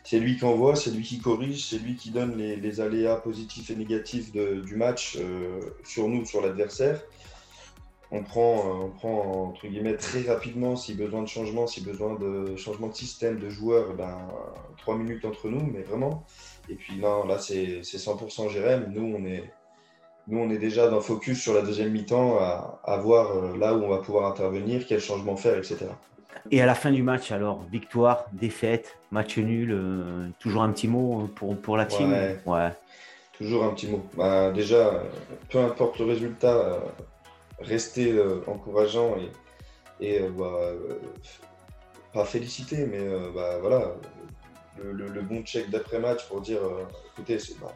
C'est 0.08 0.20
lui 0.20 0.38
qui 0.38 0.46
envoie, 0.46 0.76
c'est 0.76 0.92
lui 0.92 1.02
qui 1.02 1.18
corrige, 1.18 1.66
c'est 1.68 1.80
lui 1.80 1.96
qui 1.96 2.12
donne 2.12 2.38
les, 2.38 2.80
aléas 2.80 3.16
positifs 3.16 3.72
et 3.72 3.76
négatifs 3.76 4.32
du 4.32 4.76
match 4.76 5.18
sur 5.84 6.08
nous, 6.08 6.24
sur 6.26 6.42
l'adversaire 6.42 7.02
on 8.12 8.24
prend, 8.24 8.58
euh, 8.58 8.86
on 8.86 8.90
prend 8.90 9.50
entre 9.50 9.68
guillemets 9.68 9.98
très 9.98 10.22
rapidement 10.22 10.76
si 10.76 10.94
besoin 10.94 11.22
de 11.22 11.28
changement, 11.28 11.68
si 11.68 11.82
besoin 11.82 12.16
de 12.16 12.56
changement 12.56 12.88
de 12.88 12.96
système, 12.96 13.40
de 13.40 13.50
joueurs, 13.50 13.94
ben, 13.94 14.18
trois 14.78 14.96
minutes 14.96 15.26
entre 15.26 15.50
nous, 15.50 15.66
mais 15.66 15.82
vraiment. 15.82 16.24
Et 16.70 16.76
puis 16.76 16.98
non, 16.98 17.26
là 17.26 17.40
c'est 17.40 17.82
100% 17.82 18.50
Jérém. 18.50 18.92
Nous 18.94 19.16
on 19.18 19.26
est, 19.26 19.52
nous 20.28 20.40
on 20.40 20.50
est 20.50 20.58
déjà 20.58 20.88
dans 20.90 21.02
focus 21.02 21.42
sur 21.42 21.54
la 21.54 21.62
deuxième 21.62 21.92
mi-temps 21.92 22.38
à, 22.40 22.98
voir 22.98 23.32
euh, 23.32 23.58
là 23.58 23.74
où 23.74 23.84
on 23.84 23.90
va 23.90 23.98
pouvoir 23.98 24.32
intervenir, 24.32 24.86
quel 24.88 25.00
changement 25.00 25.36
faire, 25.36 25.58
etc. 25.58 25.88
Et 26.52 26.62
à 26.62 26.66
la 26.66 26.76
fin 26.76 26.92
du 26.92 27.02
match, 27.02 27.32
alors, 27.32 27.64
victoire, 27.72 28.26
défaite, 28.34 29.00
match 29.10 29.38
nul, 29.38 29.72
euh, 29.72 30.28
toujours 30.38 30.62
un 30.62 30.72
petit 30.72 30.88
mot 30.88 31.28
pour, 31.36 31.58
pour 31.58 31.76
la 31.76 31.86
team? 31.86 32.14
Ouais. 32.46 32.70
Toujours 33.34 33.64
un 33.64 33.70
petit 33.70 33.88
mot. 33.88 34.04
Ben, 34.16 34.52
déjà, 34.52 35.02
peu 35.50 35.60
importe 35.60 35.98
le 35.98 36.06
résultat, 36.06 36.80
rester 37.60 38.12
euh, 38.12 38.42
encourageant 38.48 39.16
et, 40.00 40.22
euh, 40.22 40.30
bah, 40.30 40.60
euh, 40.62 41.00
pas 42.14 42.26
féliciter, 42.26 42.86
mais 42.86 43.02
bah, 43.34 43.58
voilà, 43.60 43.96
le, 44.82 45.22
bon 45.22 45.42
check 45.44 45.70
d'après-match 45.70 46.28
pour 46.28 46.40
dire 46.40 46.62
écoutez, 47.14 47.38
bah, 47.62 47.76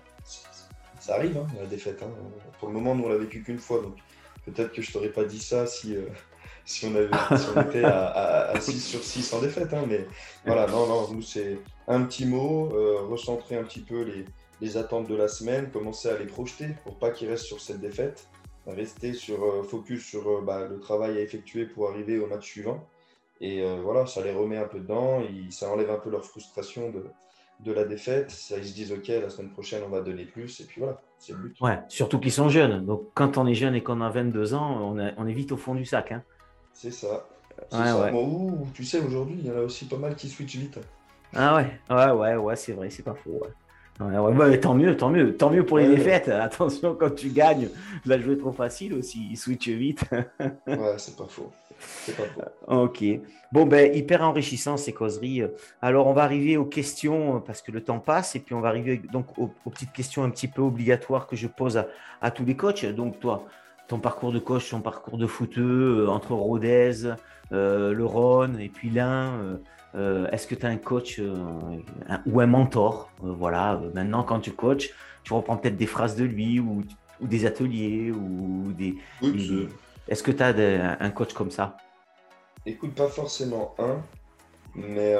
ça 0.99 1.15
arrive, 1.15 1.37
hein, 1.37 1.47
la 1.59 1.65
défaite. 1.65 2.01
Hein. 2.03 2.11
Pour 2.59 2.69
le 2.69 2.73
moment, 2.75 2.95
nous, 2.95 3.03
on 3.03 3.09
l'a 3.09 3.17
vécu 3.17 3.43
qu'une 3.43 3.59
fois, 3.59 3.81
donc 3.81 3.97
peut-être 4.45 4.71
que 4.71 4.81
je 4.81 4.93
t'aurais 4.93 5.09
pas 5.09 5.25
dit 5.25 5.39
ça 5.39 5.67
si, 5.67 5.97
on, 6.85 7.61
était 7.61 7.83
à, 7.83 8.53
6 8.57 8.79
sur 8.79 9.03
6 9.03 9.33
en 9.33 9.41
défaite. 9.41 9.73
Hein, 9.73 9.83
mais 9.89 10.07
voilà, 10.45 10.67
non, 10.67 10.87
non, 10.87 11.11
nous, 11.11 11.21
c'est 11.21 11.59
un 11.89 12.03
petit 12.03 12.25
mot, 12.25 12.69
recentrer 13.09 13.57
un 13.57 13.63
petit 13.63 13.81
peu 13.81 14.03
les, 14.03 14.23
les, 14.61 14.77
attentes 14.77 15.09
de 15.09 15.15
la 15.15 15.27
semaine, 15.27 15.69
commencer 15.69 16.07
à 16.07 16.17
les 16.17 16.27
projeter 16.27 16.69
pour 16.85 16.97
pas 16.97 17.11
qu'ils 17.11 17.29
restent 17.29 17.45
sur 17.45 17.59
cette 17.59 17.81
défaite. 17.81 18.29
Rester 18.73 19.13
sur, 19.13 19.43
euh, 19.43 19.63
focus 19.63 20.05
sur 20.05 20.27
euh, 20.29 20.41
bah, 20.41 20.67
le 20.67 20.79
travail 20.79 21.17
à 21.17 21.21
effectuer 21.21 21.65
pour 21.65 21.89
arriver 21.89 22.19
au 22.19 22.27
match 22.27 22.45
suivant. 22.45 22.86
Et 23.41 23.63
voilà, 23.82 24.05
ça 24.05 24.21
les 24.21 24.34
remet 24.34 24.58
un 24.58 24.67
peu 24.67 24.79
dedans, 24.79 25.23
ça 25.49 25.71
enlève 25.71 25.89
un 25.89 25.97
peu 25.97 26.10
leur 26.10 26.25
frustration 26.25 26.89
de, 26.89 27.05
de 27.62 27.71
la 27.71 27.86
défaite. 27.86 28.32
Ça, 28.32 28.58
ils 28.58 28.67
se 28.67 28.73
disent, 28.73 28.91
OK, 28.91 29.08
la 29.08 29.29
semaine 29.29 29.51
prochaine, 29.51 29.82
on 29.86 29.89
va 29.89 30.01
donner 30.01 30.25
plus. 30.25 30.60
Et 30.60 30.65
puis 30.65 30.82
voilà, 30.82 31.01
c'est 31.19 31.32
le 31.32 31.39
but. 31.39 31.62
Ouais, 31.62 31.79
surtout 31.88 32.19
qu'ils 32.19 32.34
sont 32.34 32.49
jeunes. 32.49 32.86
Donc 32.86 33.12
quand 33.13 33.38
on 33.38 33.47
est 33.47 33.53
jeune 33.53 33.75
et 33.75 33.82
qu'on 33.82 34.01
a 34.01 34.10
22 34.10 34.55
ans, 34.55 34.93
on, 34.93 35.13
on 35.15 35.25
est 35.25 35.34
vite 35.34 35.53
au 35.53 35.58
fond 35.58 35.73
du 35.73 35.86
sac. 35.86 36.12
Hein. 36.12 36.21
C'est 36.73 36.91
ça. 36.91 37.29
Ouais, 37.71 38.12
Bon, 38.12 38.65
tu 38.73 38.84
sais, 38.84 38.99
aujourd'hui, 38.99 39.38
il 39.39 39.47
y 39.47 39.51
en 39.51 39.55
a 39.58 39.62
aussi 39.62 39.86
pas 39.86 39.97
mal 39.97 40.15
qui 40.15 40.27
switchent 40.27 40.58
vite. 40.58 40.79
Ah 41.34 41.55
ouais, 41.55 41.79
ouais, 41.89 42.12
ouais, 42.12 42.36
ouais, 42.36 42.55
c'est 42.55 42.73
vrai, 42.73 42.89
c'est 42.89 43.03
pas 43.03 43.13
faux. 43.13 43.32
Ouais. 43.32 43.49
Tant 43.99 44.73
mieux, 44.73 44.95
tant 44.97 45.09
mieux, 45.09 45.35
tant 45.35 45.49
mieux 45.49 45.65
pour 45.65 45.77
les 45.77 45.88
défaites. 45.88 46.29
Attention, 46.29 46.95
quand 46.95 47.13
tu 47.13 47.29
gagnes, 47.29 47.69
la 48.05 48.19
jouer 48.19 48.38
trop 48.38 48.53
facile 48.53 48.93
aussi, 48.93 49.27
il 49.31 49.38
switch 49.38 49.67
vite. 49.67 50.05
ouais, 50.67 50.95
c'est 50.97 51.17
pas 51.17 51.27
faux. 51.27 51.51
Pas 52.07 52.12
faux. 52.23 52.41
Ok. 52.67 53.03
Bon, 53.51 53.65
ben, 53.65 53.93
hyper 53.93 54.21
enrichissant 54.21 54.77
ces 54.77 54.93
causeries. 54.93 55.43
Alors, 55.81 56.07
on 56.07 56.13
va 56.13 56.23
arriver 56.23 56.55
aux 56.55 56.65
questions 56.65 57.41
parce 57.41 57.62
que 57.62 57.71
le 57.71 57.83
temps 57.83 57.99
passe 57.99 58.35
et 58.35 58.39
puis 58.39 58.55
on 58.55 58.62
va 58.62 58.69
arriver 58.69 59.01
donc 59.12 59.38
aux, 59.38 59.51
petites 59.69 59.91
questions 59.91 60.23
un 60.23 60.29
petit 60.29 60.47
peu 60.47 60.62
obligatoires 60.62 61.27
que 61.27 61.35
je 61.35 61.47
pose 61.47 61.83
à, 62.21 62.31
tous 62.31 62.45
les 62.45 62.55
coachs. 62.55 62.85
Donc, 62.85 63.19
toi, 63.19 63.45
ton 63.88 63.99
parcours 63.99 64.31
de 64.31 64.39
coach, 64.39 64.69
ton 64.69 64.81
parcours 64.81 65.17
de 65.17 65.27
footeux 65.27 66.05
euh, 66.05 66.09
entre 66.09 66.33
Rodez, 66.33 67.15
euh, 67.51 67.93
le 67.93 68.05
Rhône 68.05 68.59
et 68.59 68.69
puis. 68.69 68.91
Euh, 68.97 69.01
euh, 69.01 69.57
est-ce 69.95 70.47
que 70.47 70.56
tu 70.56 70.65
as 70.65 70.69
un 70.69 70.78
coach 70.78 71.19
ou 72.25 72.39
un 72.39 72.47
mentor 72.47 73.12
Voilà, 73.19 73.82
maintenant 73.93 74.23
quand 74.23 74.39
tu 74.39 74.52
coaches, 74.52 74.89
tu 75.23 75.34
reprends 75.34 75.58
peut-être 75.58 75.78
des 75.78 75.88
phrases 75.88 76.15
de 76.15 76.23
lui 76.23 76.60
ou, 76.60 76.84
des 77.21 77.45
ateliers 77.45 78.12
ou 78.12 78.71
des. 78.71 78.95
Est-ce 80.08 80.23
que 80.23 80.32
tu 80.32 80.43
as 80.43 80.97
un 80.99 81.10
coach 81.10 81.34
comme 81.34 81.52
ça? 81.52 81.78
Écoute, 82.65 82.93
pas 82.93 83.08
forcément 83.08 83.75
un, 83.80 84.02
mais 84.75 85.15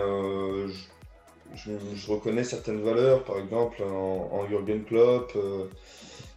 je, 1.56 2.12
reconnais 2.12 2.44
certaines 2.44 2.82
valeurs, 2.82 3.24
par 3.24 3.40
exemple 3.40 3.82
en, 3.84 4.30
en 4.32 4.48
Jürgen 4.48 4.84
Klopp, 4.84 5.34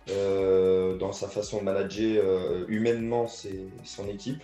dans 0.08 1.12
sa 1.12 1.28
façon 1.28 1.58
de 1.58 1.64
manager 1.64 2.24
humainement 2.68 3.26
son 3.26 4.08
équipe. 4.08 4.42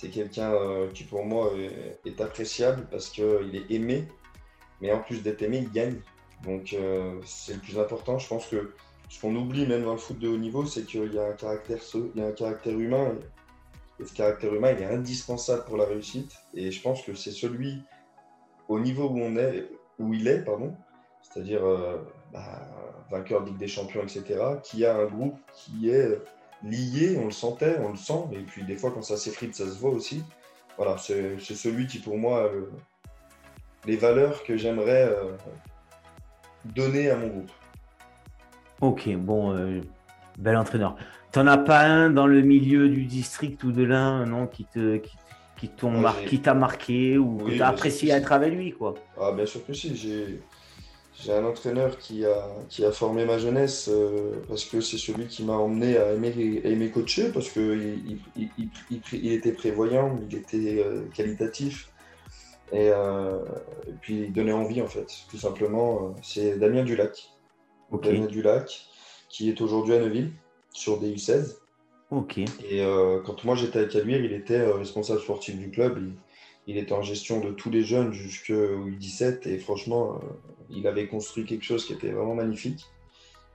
C'est 0.00 0.10
quelqu'un 0.10 0.52
euh, 0.52 0.88
qui 0.92 1.02
pour 1.02 1.24
moi 1.24 1.50
est, 2.06 2.20
appréciable 2.20 2.86
parce 2.88 3.08
qu'il 3.08 3.50
est 3.52 3.68
aimé, 3.74 4.06
mais 4.80 4.92
en 4.92 5.00
plus 5.00 5.24
d'être 5.24 5.42
aimé, 5.42 5.58
il 5.64 5.72
gagne. 5.72 5.96
Donc 6.44 6.72
euh, 6.72 7.20
c'est 7.24 7.54
le 7.54 7.58
plus 7.58 7.80
important. 7.80 8.16
Je 8.16 8.28
pense 8.28 8.46
que 8.46 8.74
ce 9.08 9.20
qu'on 9.20 9.34
oublie 9.34 9.66
même 9.66 9.82
dans 9.82 9.94
le 9.94 9.98
foot 9.98 10.16
de 10.20 10.28
haut 10.28 10.36
niveau, 10.36 10.64
c'est 10.66 10.84
qu'il 10.84 11.12
y 11.12 11.18
a 11.18 11.24
un 11.24 11.32
caractère, 11.32 11.78
il 12.14 12.20
y 12.20 12.24
a 12.24 12.28
un 12.28 12.32
caractère 12.32 12.78
humain. 12.78 13.16
Et 13.98 14.04
ce 14.04 14.14
caractère 14.14 14.54
humain, 14.54 14.70
il 14.70 14.84
est 14.84 14.86
indispensable 14.86 15.64
pour 15.64 15.76
la 15.76 15.84
réussite. 15.84 16.32
Et 16.54 16.70
je 16.70 16.80
pense 16.80 17.02
que 17.02 17.14
c'est 17.14 17.32
celui 17.32 17.82
au 18.68 18.78
niveau 18.78 19.08
où 19.08 19.18
on 19.18 19.36
est, 19.36 19.68
où 19.98 20.14
il 20.14 20.28
est, 20.28 20.44
pardon, 20.44 20.76
c'est-à-dire 21.22 21.66
euh, 21.66 21.98
bah, 22.32 22.68
vainqueur 23.10 23.42
de 23.42 23.46
Ligue 23.48 23.58
des 23.58 23.66
Champions, 23.66 24.04
etc., 24.04 24.38
qui 24.62 24.86
a 24.86 24.96
un 24.96 25.06
groupe 25.06 25.40
qui 25.52 25.90
est 25.90 26.20
lié, 26.62 27.18
on 27.20 27.26
le 27.26 27.30
sentait, 27.30 27.76
on 27.80 27.90
le 27.90 27.96
sent, 27.96 28.24
et 28.32 28.40
puis 28.40 28.64
des 28.64 28.76
fois 28.76 28.90
quand 28.90 29.02
ça 29.02 29.16
s'effrite, 29.16 29.54
ça 29.54 29.64
se 29.64 29.78
voit 29.78 29.90
aussi. 29.90 30.22
Voilà, 30.76 30.96
c'est 30.98 31.38
celui 31.40 31.86
qui 31.86 31.98
pour 31.98 32.16
moi 32.16 32.50
les 33.86 33.96
valeurs 33.96 34.44
que 34.44 34.56
j'aimerais 34.56 35.08
euh, 35.08 35.32
donner 36.64 37.10
à 37.10 37.16
mon 37.16 37.28
groupe. 37.28 37.50
Ok, 38.80 39.08
bon, 39.16 39.56
euh, 39.56 39.80
bel 40.38 40.56
entraîneur. 40.56 40.96
T'en 41.32 41.46
as 41.46 41.58
pas 41.58 41.84
un 41.84 42.10
dans 42.10 42.26
le 42.26 42.42
milieu 42.42 42.88
du 42.88 43.04
district 43.04 43.62
ou 43.64 43.72
de 43.72 43.82
l'un, 43.82 44.24
non, 44.26 44.46
qui 44.46 44.64
te 44.64 44.96
qui, 44.96 45.16
qui 45.56 46.40
t'a 46.40 46.54
marqué 46.54 47.18
ou 47.18 47.38
que 47.38 47.50
tu 47.50 47.62
as 47.62 47.68
apprécié 47.68 48.12
être 48.12 48.32
avec 48.32 48.54
lui, 48.54 48.72
quoi? 48.72 48.94
Ah, 49.20 49.32
bien 49.32 49.44
sûr 49.44 49.64
que 49.66 49.72
si, 49.72 49.96
j'ai 49.96 50.40
j'ai 51.20 51.32
un 51.32 51.44
entraîneur 51.44 51.98
qui 51.98 52.24
a, 52.24 52.48
qui 52.68 52.84
a 52.84 52.92
formé 52.92 53.24
ma 53.24 53.38
jeunesse 53.38 53.88
euh, 53.92 54.40
parce 54.46 54.64
que 54.64 54.80
c'est 54.80 54.98
celui 54.98 55.26
qui 55.26 55.42
m'a 55.42 55.54
emmené 55.54 55.96
à 55.96 56.12
aimer, 56.12 56.60
aimer 56.64 56.90
coacher 56.90 57.32
parce 57.32 57.48
qu'il 57.50 58.18
il, 58.36 58.70
il, 59.12 59.32
était 59.32 59.52
prévoyant, 59.52 60.16
il 60.30 60.36
était 60.36 60.82
euh, 60.84 61.06
qualitatif 61.12 61.90
et, 62.72 62.90
euh, 62.90 63.40
et, 63.88 63.92
puis 64.00 64.24
il 64.24 64.32
donnait 64.32 64.52
envie 64.52 64.80
en 64.80 64.86
fait, 64.86 65.08
tout 65.28 65.38
simplement. 65.38 66.14
C'est 66.22 66.56
Damien 66.58 66.84
Dulac. 66.84 67.30
Damien 67.90 68.26
Dulac 68.26 68.86
qui 69.28 69.48
est 69.48 69.60
aujourd'hui 69.60 69.94
à 69.94 69.98
Neuville 69.98 70.32
sur 70.72 71.02
DU16. 71.02 71.56
Ok. 72.10 72.38
Et 72.38 72.82
quand 73.26 73.44
moi 73.44 73.54
j'étais 73.54 73.80
avec 73.80 73.96
Aluire, 73.96 74.24
il 74.24 74.32
était 74.32 74.64
responsable 74.70 75.20
sportif 75.20 75.58
du 75.58 75.70
club 75.70 75.98
il 76.68 76.76
était 76.76 76.92
en 76.92 77.02
gestion 77.02 77.40
de 77.40 77.50
tous 77.50 77.70
les 77.70 77.82
jeunes 77.82 78.12
jusqu'au 78.12 78.52
U17 78.52 79.48
et 79.48 79.58
franchement, 79.58 80.20
euh, 80.22 80.26
il 80.68 80.86
avait 80.86 81.08
construit 81.08 81.46
quelque 81.46 81.64
chose 81.64 81.86
qui 81.86 81.94
était 81.94 82.10
vraiment 82.10 82.34
magnifique. 82.34 82.84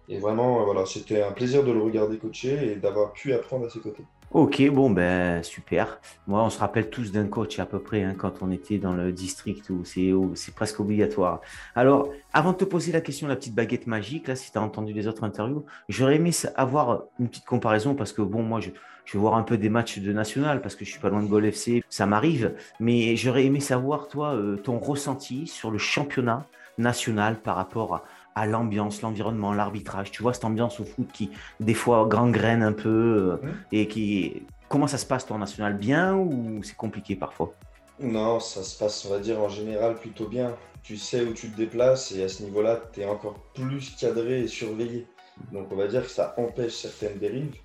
Et 0.10 0.18
vraiment, 0.18 0.62
euh, 0.62 0.66
voilà, 0.66 0.88
c'était 0.88 1.22
un 1.22 1.32
plaisir 1.32 1.64
de 1.64 1.72
le 1.72 1.80
regarder 1.80 2.18
coacher 2.18 2.72
et 2.72 2.76
d'avoir 2.76 3.14
pu 3.14 3.32
apprendre 3.32 3.68
à 3.68 3.70
ses 3.70 3.80
côtés. 3.80 4.04
Ok, 4.34 4.68
bon, 4.72 4.90
ben 4.90 5.44
super. 5.44 6.00
Moi, 6.26 6.44
on 6.44 6.50
se 6.50 6.58
rappelle 6.58 6.90
tous 6.90 7.12
d'un 7.12 7.28
coach 7.28 7.60
à 7.60 7.68
peu 7.68 7.78
près 7.78 8.02
hein, 8.02 8.16
quand 8.18 8.42
on 8.42 8.50
était 8.50 8.80
dans 8.80 8.94
le 8.94 9.12
district 9.12 9.70
où 9.70 9.84
c'est 9.86 10.56
presque 10.56 10.80
obligatoire. 10.80 11.42
Alors, 11.76 12.10
avant 12.34 12.54
de 12.54 12.58
te 12.58 12.66
poser 12.66 12.92
la 12.92 13.02
question, 13.02 13.28
la 13.28 13.36
petite 13.36 13.54
baguette 13.54 13.86
magique, 13.86 14.28
là, 14.28 14.36
si 14.36 14.52
tu 14.52 14.58
as 14.58 14.62
entendu 14.64 14.92
les 14.92 15.08
autres 15.08 15.24
interviews, 15.24 15.66
j'aurais 15.88 16.16
aimé 16.16 16.32
avoir 16.56 17.04
une 17.20 17.28
petite 17.28 17.46
comparaison 17.46 17.94
parce 17.94 18.12
que, 18.12 18.24
bon, 18.24 18.42
moi, 18.42 18.60
je, 18.60 18.72
vais 18.72 19.20
voir 19.20 19.36
un 19.36 19.44
peu 19.44 19.56
des 19.56 19.70
matchs 19.70 20.00
de 20.00 20.12
national 20.12 20.64
parce 20.64 20.76
que 20.76 20.84
je 20.84 20.90
suis 20.90 21.00
pas 21.00 21.10
loin 21.10 21.22
de 21.22 21.28
Gol 21.28 21.46
FC, 21.46 21.84
ça 21.88 22.08
m'arrive. 22.08 22.56
Mais 22.80 23.16
j'aurais 23.16 23.46
aimé 23.46 23.60
savoir, 23.60 24.08
toi, 24.08 24.34
euh, 24.34 24.56
ton 24.56 24.80
ressenti 24.80 25.46
sur 25.46 25.70
le 25.70 25.78
championnat 25.78 26.48
national 26.80 27.36
par 27.40 27.56
rapport 27.56 27.96
à, 27.96 28.04
l'ambiance, 28.46 29.02
l'environnement, 29.02 29.54
l'arbitrage. 29.54 30.12
Tu 30.12 30.22
vois 30.22 30.34
cette 30.34 30.46
ambiance 30.46 30.80
au 30.80 30.86
foot 30.86 31.08
qui, 31.12 31.32
des 31.60 31.74
fois, 31.74 32.06
gangrène 32.08 32.64
un 32.64 32.74
peu 32.74 33.40
euh, 33.44 33.48
et 33.72 33.88
qui. 33.88 34.44
Comment 34.70 34.88
ça 34.88 34.98
se 34.98 35.06
passe, 35.06 35.26
ton 35.26 35.38
national 35.38 35.78
Bien 35.78 36.16
ou 36.16 36.62
c'est 36.64 36.76
compliqué 36.76 37.16
parfois? 37.16 37.54
Non, 38.00 38.40
ça 38.40 38.64
se 38.64 38.78
passe, 38.78 39.06
on 39.06 39.10
va 39.12 39.20
dire, 39.20 39.40
en 39.40 39.50
général 39.50 39.96
plutôt 39.96 40.28
bien. 40.28 40.56
Tu 40.82 40.98
sais 40.98 41.24
où 41.24 41.34
tu 41.34 41.50
te 41.50 41.56
déplaces 41.56 42.12
et 42.12 42.24
à 42.24 42.28
ce 42.28 42.44
niveau-là, 42.44 42.82
tu 42.92 43.02
es 43.02 43.06
encore 43.06 43.40
plus 43.54 43.96
cadré 43.96 44.42
et 44.42 44.48
surveillé. 44.48 45.08
Donc, 45.52 45.68
on 45.72 45.76
va 45.76 45.88
dire 45.88 46.04
que 46.04 46.10
ça 46.10 46.34
empêche 46.38 46.74
certaines 46.74 47.20
dérives. 47.20 47.56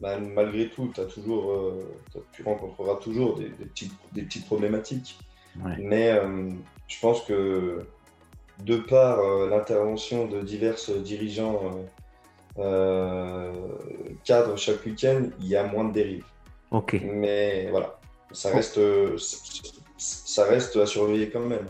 Bah, 0.00 0.18
malgré 0.18 0.68
tout, 0.68 0.92
as 0.98 1.04
toujours, 1.04 1.52
euh, 1.52 1.96
tu 2.32 2.42
rencontreras 2.42 2.96
toujours 2.96 3.38
des, 3.38 3.46
petites, 3.46 3.94
des 4.12 4.22
petites, 4.22 4.44
problématiques. 4.44 5.18
Mais 5.78 6.10
euh, 6.10 6.50
je 6.86 7.00
pense 7.00 7.22
que 7.22 7.86
de 8.64 8.76
par 8.76 9.18
euh, 9.20 9.48
l'intervention 9.48 10.26
de 10.26 10.40
divers 10.40 10.76
dirigeants 11.02 11.60
cadres 14.24 14.56
chaque 14.56 14.84
week-end, 14.86 15.24
il 15.40 15.46
y 15.46 15.56
a 15.56 15.64
moins 15.64 15.84
de 15.84 15.92
dérives. 15.92 16.24
Ok. 16.70 16.98
Mais 17.04 17.68
voilà, 17.70 17.98
ça 18.32 18.50
reste, 18.50 18.80
ça 19.98 20.44
reste 20.44 20.76
à 20.76 20.86
surveiller 20.86 21.28
quand 21.28 21.40
même. 21.40 21.66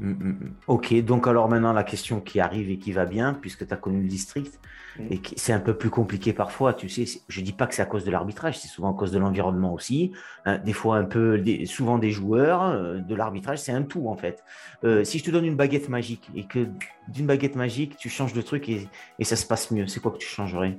Mm, 0.00 0.10
mm, 0.10 0.28
mm. 0.28 0.54
Ok, 0.66 0.94
donc 1.02 1.26
alors 1.28 1.48
maintenant 1.48 1.72
la 1.72 1.84
question 1.84 2.20
qui 2.20 2.40
arrive 2.40 2.70
et 2.70 2.78
qui 2.78 2.92
va 2.92 3.04
bien, 3.04 3.34
puisque 3.34 3.66
tu 3.66 3.74
as 3.74 3.76
connu 3.76 4.02
le 4.02 4.08
district, 4.08 4.58
et 4.98 5.20
c'est 5.36 5.52
un 5.52 5.60
peu 5.60 5.76
plus 5.76 5.90
compliqué 5.90 6.32
parfois, 6.32 6.74
tu 6.74 6.88
sais. 6.88 7.04
Je 7.28 7.40
dis 7.40 7.52
pas 7.52 7.66
que 7.66 7.74
c'est 7.74 7.82
à 7.82 7.86
cause 7.86 8.04
de 8.04 8.10
l'arbitrage, 8.10 8.58
c'est 8.58 8.68
souvent 8.68 8.92
à 8.92 8.98
cause 8.98 9.12
de 9.12 9.18
l'environnement 9.18 9.72
aussi. 9.72 10.12
Hein, 10.44 10.58
des 10.58 10.72
fois 10.72 10.96
un 10.96 11.04
peu, 11.04 11.42
souvent 11.66 11.98
des 11.98 12.10
joueurs, 12.10 12.62
euh, 12.64 12.98
de 12.98 13.14
l'arbitrage, 13.14 13.58
c'est 13.58 13.72
un 13.72 13.82
tout 13.82 14.08
en 14.08 14.16
fait. 14.16 14.42
Euh, 14.84 15.04
si 15.04 15.18
je 15.18 15.24
te 15.24 15.30
donne 15.30 15.44
une 15.44 15.56
baguette 15.56 15.88
magique 15.88 16.28
et 16.34 16.44
que 16.44 16.66
d'une 17.08 17.26
baguette 17.26 17.56
magique 17.56 17.96
tu 17.96 18.08
changes 18.08 18.32
de 18.32 18.42
truc 18.42 18.68
et, 18.68 18.88
et 19.18 19.24
ça 19.24 19.36
se 19.36 19.46
passe 19.46 19.70
mieux, 19.70 19.86
c'est 19.86 20.00
quoi 20.00 20.12
que 20.12 20.18
tu 20.18 20.28
changerais? 20.28 20.78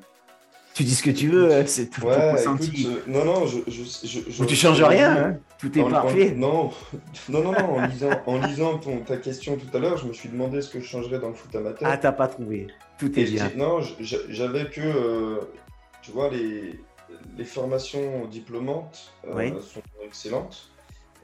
Tu 0.74 0.84
dis 0.84 0.96
ce 0.96 1.04
que 1.04 1.12
tu 1.12 1.28
veux, 1.28 1.66
c'est 1.66 1.90
tout 1.90 2.06
ouais, 2.06 2.42
écoute, 2.42 3.08
non, 3.08 3.26
non, 3.26 3.46
je. 3.46 3.60
je, 3.68 4.20
je, 4.30 4.44
tu 4.46 4.56
changes 4.56 4.82
rien, 4.82 5.18
hein 5.18 5.40
tout 5.62 5.78
est 5.78 5.90
parfait. 5.90 6.32
non, 6.36 6.72
non, 7.30 7.44
non, 7.44 7.52
non, 7.52 7.78
en 7.78 7.86
lisant, 7.86 8.10
en 8.26 8.38
lisant 8.40 8.78
ton, 8.80 9.00
ta 9.02 9.18
question 9.18 9.58
tout 9.58 9.78
à 9.78 9.80
l'heure, 9.80 9.98
je 9.98 10.08
me 10.08 10.14
suis 10.14 10.28
demandé 10.30 10.62
ce 10.62 10.70
que 10.70 10.80
je 10.80 10.86
changerais 10.86 11.20
dans 11.20 11.30
le 11.30 11.36
foot 11.36 11.56
amateur. 11.56 11.88
Ah, 11.90 11.98
t'as 11.98 12.12
pas 12.12 12.28
trouvé. 12.28 12.68
Tout 12.98 13.20
est 13.20 13.26
bien. 13.26 13.52
Non, 13.56 13.80
j'avais 14.00 14.66
que, 14.70 14.82
euh, 14.82 15.40
tu 16.02 16.12
vois, 16.12 16.30
les, 16.30 16.80
les 17.38 17.46
formations 17.46 18.26
diplômantes 18.26 19.14
euh, 19.28 19.62
sont 19.62 19.82
excellentes, 20.04 20.72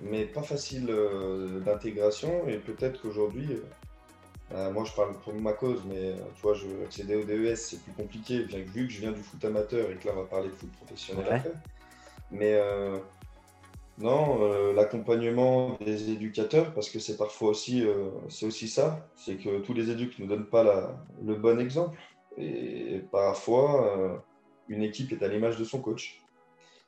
mais 0.01 0.25
pas 0.25 0.43
faciles 0.43 0.89
euh, 0.89 1.59
d'intégration, 1.61 2.47
et 2.47 2.57
peut-être 2.57 3.01
qu'aujourd'hui 3.01 3.49
euh, 4.53 4.71
moi, 4.71 4.85
je 4.85 4.93
parle 4.93 5.13
pour 5.19 5.33
ma 5.33 5.53
cause, 5.53 5.83
mais 5.85 6.11
euh, 6.11 6.15
tu 6.35 6.41
vois, 6.41 6.53
je, 6.53 6.67
accéder 6.85 7.15
au 7.15 7.23
DES, 7.23 7.55
c'est 7.55 7.81
plus 7.81 7.91
compliqué, 7.91 8.43
bien 8.43 8.63
que, 8.63 8.69
vu 8.69 8.87
que 8.87 8.93
je 8.93 9.01
viens 9.01 9.11
du 9.11 9.21
foot 9.21 9.43
amateur 9.43 9.91
et 9.91 9.95
que 9.95 10.07
là, 10.07 10.13
on 10.15 10.21
va 10.21 10.27
parler 10.27 10.47
de 10.47 10.53
foot 10.53 10.71
professionnel 10.71 11.25
après. 11.29 11.51
Mais 12.31 12.53
euh, 12.53 12.97
non, 13.97 14.73
l'accompagnement 14.73 15.77
des 15.83 16.11
éducateurs, 16.11 16.73
parce 16.73 16.89
que 16.89 16.99
c'est 16.99 17.17
parfois 17.17 17.49
aussi, 17.49 17.85
c'est 18.29 18.45
aussi 18.45 18.67
ça, 18.67 19.09
c'est 19.15 19.35
que 19.35 19.59
tous 19.59 19.73
les 19.73 19.89
éducs 19.89 20.19
ne 20.19 20.27
donnent 20.27 20.45
pas 20.45 20.63
la, 20.63 21.03
le 21.25 21.35
bon 21.35 21.59
exemple. 21.59 21.97
Et 22.37 23.01
parfois, 23.11 24.23
une 24.67 24.83
équipe 24.83 25.11
est 25.13 25.23
à 25.23 25.27
l'image 25.27 25.57
de 25.57 25.63
son 25.63 25.81
coach. 25.81 26.21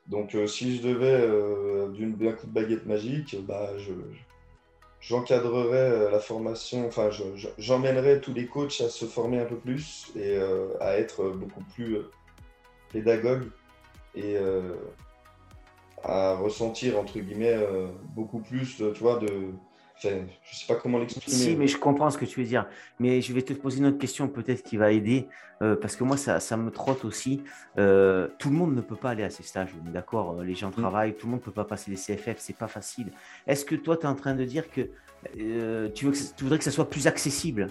Donc, 0.06 0.36
si 0.46 0.76
je 0.76 0.82
devais, 0.82 1.26
d'un 2.16 2.32
coup 2.32 2.46
de 2.46 2.52
baguette 2.52 2.86
magique, 2.86 3.36
bah, 3.44 3.76
je, 3.78 3.92
j'encadrerais 5.00 6.10
la 6.10 6.18
formation, 6.18 6.86
enfin, 6.86 7.10
j'emmènerais 7.58 8.20
tous 8.20 8.34
les 8.34 8.46
coachs 8.46 8.80
à 8.80 8.88
se 8.88 9.06
former 9.06 9.40
un 9.40 9.46
peu 9.46 9.56
plus 9.56 10.12
et 10.14 10.38
à 10.80 10.98
être 10.98 11.30
beaucoup 11.30 11.64
plus 11.74 11.98
pédagogue 12.92 13.50
et 14.14 14.36
à 16.02 16.34
ressentir, 16.34 16.98
entre 16.98 17.18
guillemets, 17.18 17.58
beaucoup 18.14 18.40
plus, 18.40 18.76
tu 18.76 19.00
vois, 19.00 19.18
de, 19.18 19.52
je 20.02 20.08
ne 20.08 20.22
sais 20.50 20.66
pas 20.66 20.76
comment 20.76 20.98
l'exprimer. 20.98 21.36
Si, 21.36 21.56
mais 21.56 21.66
je 21.66 21.76
comprends 21.76 22.10
ce 22.10 22.18
que 22.18 22.24
tu 22.24 22.40
veux 22.40 22.46
dire. 22.46 22.66
Mais 22.98 23.20
je 23.20 23.32
vais 23.32 23.42
te 23.42 23.52
poser 23.52 23.78
une 23.78 23.86
autre 23.86 23.98
question 23.98 24.28
peut-être 24.28 24.62
qui 24.62 24.76
va 24.76 24.92
aider, 24.92 25.28
euh, 25.62 25.76
parce 25.76 25.96
que 25.96 26.04
moi, 26.04 26.16
ça, 26.16 26.40
ça 26.40 26.56
me 26.56 26.70
trotte 26.70 27.04
aussi. 27.04 27.42
Euh, 27.78 28.28
tout 28.38 28.50
le 28.50 28.56
monde 28.56 28.74
ne 28.74 28.80
peut 28.80 28.96
pas 28.96 29.10
aller 29.10 29.24
à 29.24 29.30
ces 29.30 29.42
stages, 29.42 29.70
d'accord 29.92 30.38
euh, 30.38 30.44
Les 30.44 30.54
gens 30.54 30.68
mm. 30.70 30.74
travaillent, 30.74 31.14
tout 31.14 31.26
le 31.26 31.32
monde 31.32 31.40
ne 31.40 31.44
peut 31.44 31.50
pas 31.50 31.64
passer 31.64 31.90
les 31.90 31.96
CFF, 31.96 32.36
c'est 32.38 32.56
pas 32.56 32.68
facile. 32.68 33.12
Est-ce 33.46 33.64
que 33.64 33.74
toi, 33.74 33.96
tu 33.96 34.04
es 34.04 34.08
en 34.08 34.14
train 34.14 34.34
de 34.34 34.44
dire 34.44 34.70
que 34.70 34.82
tu, 35.94 36.06
veux 36.06 36.12
que 36.12 36.18
tu 36.36 36.44
voudrais 36.44 36.58
que 36.58 36.64
ça 36.64 36.70
soit 36.70 36.88
plus 36.88 37.06
accessible? 37.06 37.68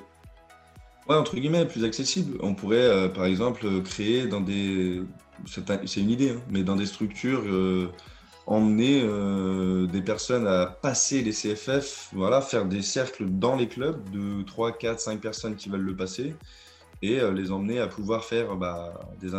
Ouais, 1.08 1.16
entre 1.16 1.36
guillemets, 1.36 1.66
plus 1.66 1.84
accessible. 1.84 2.38
On 2.42 2.54
pourrait, 2.54 3.12
par 3.14 3.26
exemple, 3.26 3.66
créer 3.84 4.28
dans 4.28 4.42
des... 4.42 5.02
C'est 5.46 6.02
une 6.02 6.12
idée, 6.12 6.32
hein, 6.32 6.42
mais 6.52 6.64
dans 6.64 6.76
des 6.76 6.86
structures 6.86 7.44
emmener 8.50 9.04
euh, 9.04 9.86
des 9.86 10.02
personnes 10.02 10.48
à 10.48 10.66
passer 10.66 11.22
les 11.22 11.32
CFF, 11.32 12.10
voilà, 12.14 12.42
faire 12.42 12.66
des 12.66 12.82
cercles 12.82 13.26
dans 13.28 13.56
les 13.56 13.68
clubs 13.68 14.10
de 14.10 14.42
3, 14.42 14.72
4, 14.72 15.00
5 15.00 15.22
personnes 15.22 15.56
qui 15.56 15.70
veulent 15.70 15.82
le 15.82 15.96
passer 15.96 16.36
et 17.04 17.20
euh, 17.20 17.32
les 17.32 17.52
emmener 17.52 17.80
à 17.80 17.86
pouvoir 17.86 18.26
faire 18.26 18.56
bah, 18.56 19.00
des, 19.22 19.30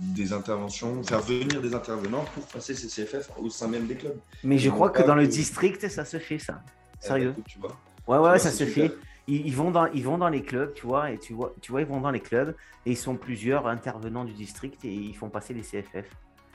des, 0.00 0.32
interventions, 0.32 1.04
faire 1.04 1.20
venir 1.20 1.62
des 1.62 1.72
intervenants 1.72 2.24
pour 2.34 2.44
passer 2.46 2.74
ces 2.74 2.88
CFF 2.88 3.30
au 3.38 3.48
sein 3.48 3.68
même 3.68 3.86
des 3.86 3.94
clubs. 3.94 4.18
Mais 4.42 4.58
je 4.58 4.70
crois 4.70 4.90
que 4.90 5.02
dans 5.04 5.14
le 5.14 5.28
district, 5.28 5.88
ça 5.88 6.04
se 6.04 6.18
fait 6.18 6.40
ça. 6.40 6.60
Eh 7.00 7.06
Sérieux. 7.06 7.34
Ben, 7.36 7.44
tu 7.46 7.60
vois. 7.60 7.76
Ouais, 8.08 8.18
ouais, 8.18 8.38
ça 8.40 8.50
se 8.50 8.64
fait. 8.64 8.92
Ils, 9.28 9.54
vont 9.54 9.70
dans, 9.70 9.86
ils 9.86 10.02
vont 10.02 10.18
dans 10.18 10.30
les 10.30 10.42
clubs, 10.42 10.72
tu 10.74 10.86
vois, 10.86 11.12
et 11.12 11.18
tu 11.18 11.32
vois, 11.32 11.54
tu 11.60 11.70
vois, 11.70 11.82
ils 11.82 11.86
vont 11.86 12.00
dans 12.00 12.10
les 12.10 12.20
clubs 12.20 12.56
et 12.86 12.92
ils 12.92 12.96
sont 12.96 13.14
plusieurs 13.14 13.68
intervenants 13.68 14.24
du 14.24 14.32
district 14.32 14.84
et 14.84 14.92
ils 14.92 15.14
font 15.14 15.28
passer 15.28 15.54
les 15.54 15.60
CFF. 15.60 16.06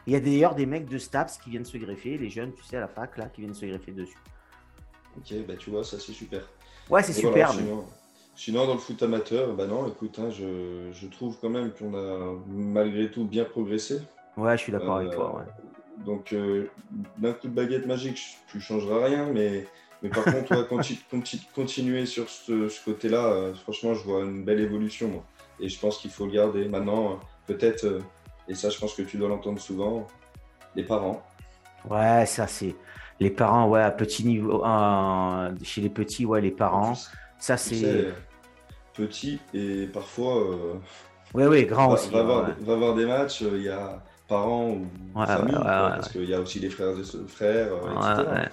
Il 0.05 0.13
y 0.13 0.15
a 0.15 0.19
d'ailleurs 0.19 0.55
des 0.55 0.65
mecs 0.65 0.87
de 0.87 0.97
STAPS 0.97 1.37
qui 1.37 1.49
viennent 1.49 1.65
se 1.65 1.77
greffer, 1.77 2.17
les 2.17 2.29
jeunes, 2.29 2.53
tu 2.53 2.63
sais, 2.63 2.77
à 2.77 2.81
la 2.81 2.87
fac, 2.87 3.17
là, 3.17 3.27
qui 3.27 3.41
viennent 3.41 3.53
se 3.53 3.65
greffer 3.65 3.91
dessus. 3.91 4.17
Ok, 5.17 5.33
bah 5.47 5.53
tu 5.57 5.69
vois, 5.69 5.83
ça 5.83 5.99
c'est 5.99 6.11
super. 6.11 6.41
Ouais, 6.89 7.03
c'est 7.03 7.13
super. 7.13 7.53
sinon, 8.35 8.65
dans 8.65 8.73
le 8.73 8.79
foot 8.79 9.01
amateur, 9.01 9.53
bah 9.53 9.67
non, 9.67 9.87
écoute, 9.87 10.19
hein, 10.19 10.29
je, 10.29 10.89
je, 10.91 11.07
trouve 11.07 11.37
quand 11.39 11.49
même 11.49 11.71
qu'on 11.71 11.93
a 11.95 12.35
malgré 12.47 13.09
tout 13.11 13.23
bien 13.23 13.45
progressé. 13.45 14.01
Ouais, 14.35 14.57
je 14.57 14.63
suis 14.63 14.71
d'accord 14.71 14.97
avec 14.97 15.11
toi. 15.11 15.37
Ouais. 15.37 15.43
Euh, 15.43 16.03
donc, 16.03 16.33
euh, 16.33 16.69
d'un 17.17 17.33
coup 17.33 17.47
de 17.47 17.53
baguette 17.53 17.85
magique, 17.85 18.19
tu 18.47 18.57
ne 18.57 18.61
changeras 18.61 19.05
rien, 19.05 19.27
mais, 19.31 19.67
mais 20.01 20.09
par 20.09 20.25
contre, 20.25 20.45
toi, 20.45 20.63
quand 20.69 20.79
tu, 20.79 20.97
continuer 21.55 22.05
sur 22.05 22.29
ce, 22.29 22.67
ce 22.67 22.83
côté-là, 22.83 23.27
euh, 23.27 23.53
franchement, 23.53 23.93
je 23.93 24.03
vois 24.03 24.23
une 24.23 24.43
belle 24.43 24.59
évolution. 24.59 25.07
Moi. 25.07 25.23
Et 25.59 25.69
je 25.69 25.79
pense 25.79 25.99
qu'il 25.99 26.11
faut 26.11 26.25
le 26.25 26.31
garder. 26.31 26.67
Maintenant, 26.67 27.19
peut-être 27.45 27.99
et 28.47 28.55
ça, 28.55 28.69
je 28.69 28.77
pense 28.77 28.93
que 28.93 29.01
tu 29.01 29.17
dois 29.17 29.29
l'entendre 29.29 29.59
souvent, 29.59 30.07
les 30.75 30.83
parents. 30.83 31.23
Ouais, 31.89 32.25
ça 32.25 32.47
c'est 32.47 32.75
les 33.19 33.29
parents, 33.29 33.67
ouais, 33.69 33.81
à 33.81 33.91
petit 33.91 34.25
niveau, 34.25 34.63
chez 35.63 35.81
les 35.81 35.89
petits, 35.89 36.25
ouais, 36.25 36.41
les 36.41 36.51
parents. 36.51 36.93
ça 37.39 37.57
c'est 37.57 38.13
petit 38.93 39.39
et 39.53 39.87
parfois. 39.87 40.37
Euh, 40.37 40.73
ouais, 41.33 41.47
ouais, 41.47 41.65
grand 41.65 41.93
aussi. 41.93 42.09
Va, 42.09 42.23
voir, 42.23 42.95
des 42.95 43.05
matchs, 43.05 43.41
euh, 43.41 43.57
il 43.57 43.63
y 43.63 43.69
a 43.69 44.01
parents 44.27 44.69
ou 44.69 45.25
famille, 45.25 45.55
parce 45.55 46.09
qu'il 46.09 46.29
y 46.29 46.33
a 46.33 46.39
aussi 46.39 46.59
les 46.59 46.69
frères 46.69 46.95
et 46.97 47.27
frères, 47.27 47.73
euh, 47.73 48.21
etc. 48.21 48.49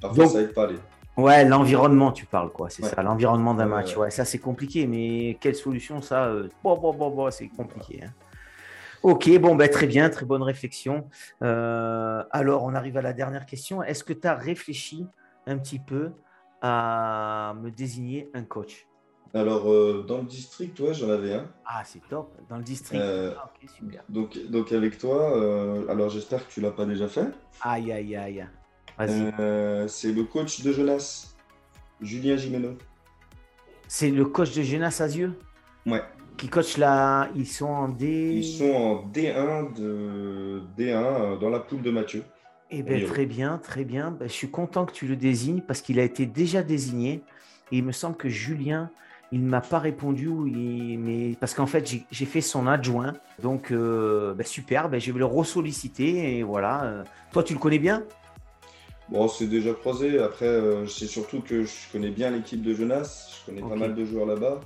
parfois, 0.00 0.26
ça 0.26 0.40
aide 0.40 0.52
pas 0.52 0.66
les. 0.66 0.76
Ouais, 1.16 1.44
l'environnement, 1.44 2.12
tu 2.12 2.26
parles, 2.26 2.50
quoi, 2.50 2.70
c'est 2.70 2.84
ça, 2.84 3.02
l'environnement 3.02 3.54
d'un 3.54 3.66
match. 3.66 3.96
Ouais, 3.96 4.10
ça 4.10 4.24
c'est 4.24 4.38
compliqué, 4.38 4.86
mais 4.86 5.36
quelle 5.40 5.56
solution, 5.56 6.00
ça 6.00 6.32
Bon, 6.62 6.76
bon, 6.78 6.92
bon, 6.92 7.10
bon, 7.10 7.30
c'est 7.30 7.48
compliqué. 7.48 8.04
Hein. 8.04 8.10
Ok, 9.02 9.30
bon, 9.38 9.54
ben, 9.54 9.68
très 9.68 9.86
bien, 9.86 10.10
très 10.10 10.26
bonne 10.26 10.42
réflexion. 10.42 11.08
Euh, 11.42 12.24
alors, 12.30 12.64
on 12.64 12.74
arrive 12.74 12.96
à 12.96 13.02
la 13.02 13.12
dernière 13.12 13.46
question. 13.46 13.82
Est-ce 13.82 14.02
que 14.02 14.12
tu 14.12 14.26
as 14.26 14.34
réfléchi 14.34 15.06
un 15.46 15.58
petit 15.58 15.78
peu 15.78 16.10
à 16.62 17.54
me 17.62 17.70
désigner 17.70 18.28
un 18.34 18.42
coach? 18.42 18.88
Alors, 19.34 19.70
euh, 19.70 20.04
dans 20.08 20.18
le 20.18 20.24
district, 20.24 20.80
ouais, 20.80 20.94
j'en 20.94 21.10
avais 21.10 21.34
un. 21.34 21.46
Ah, 21.64 21.82
c'est 21.84 22.00
top. 22.08 22.34
Dans 22.48 22.56
le 22.56 22.64
district. 22.64 23.00
Euh, 23.00 23.34
ah, 23.38 23.50
super. 23.76 24.02
Donc, 24.08 24.36
donc, 24.50 24.72
avec 24.72 24.98
toi, 24.98 25.86
alors 25.88 26.08
j'espère 26.08 26.46
que 26.46 26.52
tu 26.52 26.60
l'as 26.60 26.72
pas 26.72 26.86
déjà 26.86 27.08
fait. 27.08 27.28
Aïe, 27.60 27.92
aïe, 27.92 28.16
aïe. 28.16 28.46
Vas-y. 28.98 29.88
c'est 29.88 30.10
le 30.10 30.24
coach 30.24 30.62
de 30.62 30.72
Jonas, 30.72 31.36
Julien 32.00 32.36
Gimeno. 32.36 32.76
C'est 33.86 34.10
le 34.10 34.24
coach 34.24 34.54
de 34.56 34.62
Jonas 34.62 34.98
Azieux 35.00 35.38
Ouais 35.86 36.02
qui 36.38 36.48
coachent 36.48 36.78
là, 36.78 37.28
ils 37.34 37.46
sont 37.46 37.66
en 37.66 37.88
D. 37.88 38.06
Ils 38.36 38.44
sont 38.44 38.70
en 38.70 39.06
D1 39.06 39.74
de 39.74 40.62
D1 40.78 40.92
euh, 40.92 41.36
dans 41.36 41.50
la 41.50 41.58
poule 41.58 41.82
de 41.82 41.90
Mathieu. 41.90 42.22
Eh 42.70 42.82
bien, 42.82 43.04
très 43.06 43.26
bien, 43.26 43.58
très 43.58 43.84
bien. 43.84 44.10
Ben, 44.12 44.28
je 44.28 44.32
suis 44.32 44.50
content 44.50 44.86
que 44.86 44.92
tu 44.92 45.06
le 45.06 45.16
désignes 45.16 45.60
parce 45.60 45.80
qu'il 45.80 45.98
a 45.98 46.04
été 46.04 46.26
déjà 46.26 46.62
désigné. 46.62 47.22
Et 47.72 47.78
il 47.78 47.84
me 47.84 47.92
semble 47.92 48.16
que 48.16 48.28
Julien, 48.28 48.90
il 49.32 49.42
ne 49.44 49.48
m'a 49.48 49.60
pas 49.60 49.78
répondu, 49.78 50.28
mais 50.28 51.34
parce 51.40 51.54
qu'en 51.54 51.66
fait, 51.66 51.90
j'ai 52.10 52.24
fait 52.24 52.40
son 52.40 52.66
adjoint. 52.66 53.14
Donc, 53.42 53.72
euh, 53.72 54.32
ben, 54.34 54.46
super, 54.46 54.88
ben, 54.88 55.00
je 55.00 55.10
vais 55.12 55.18
le 55.18 55.24
ressolliciter. 55.24 56.38
Et 56.38 56.42
voilà. 56.42 56.84
Euh, 56.84 57.04
toi, 57.32 57.42
tu 57.42 57.52
le 57.52 57.58
connais 57.58 57.78
bien? 57.78 58.04
Bon, 59.08 59.26
c'est 59.26 59.46
déjà 59.46 59.72
croisé. 59.72 60.18
Après, 60.20 60.60
c'est 60.86 61.06
surtout 61.06 61.40
que 61.40 61.64
je 61.64 61.74
connais 61.90 62.10
bien 62.10 62.30
l'équipe 62.30 62.62
de 62.62 62.74
Jonas. 62.74 63.40
Je 63.40 63.50
connais 63.50 63.66
pas 63.66 63.76
mal 63.76 63.94
de 63.94 64.04
joueurs 64.04 64.26
là-bas. 64.26 64.60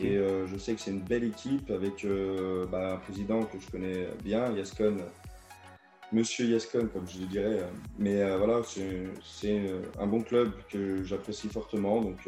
Et 0.00 0.16
euh, 0.16 0.46
je 0.46 0.56
sais 0.56 0.74
que 0.74 0.80
c'est 0.80 0.90
une 0.90 1.00
belle 1.00 1.24
équipe 1.24 1.70
avec 1.70 2.04
euh, 2.04 2.66
bah, 2.66 2.94
un 2.94 2.96
président 2.96 3.42
que 3.44 3.58
je 3.58 3.70
connais 3.70 4.08
bien, 4.24 4.52
Yaskon, 4.52 4.96
Monsieur 6.12 6.46
Yaskon, 6.46 6.88
comme 6.92 7.06
je 7.08 7.20
le 7.20 7.26
dirais. 7.26 7.58
Mais 7.98 8.22
euh, 8.22 8.36
voilà, 8.38 8.62
c'est 8.64 9.60
un 10.00 10.06
bon 10.06 10.22
club 10.22 10.52
que 10.70 11.04
j'apprécie 11.04 11.48
fortement. 11.48 12.00
Donc, 12.00 12.18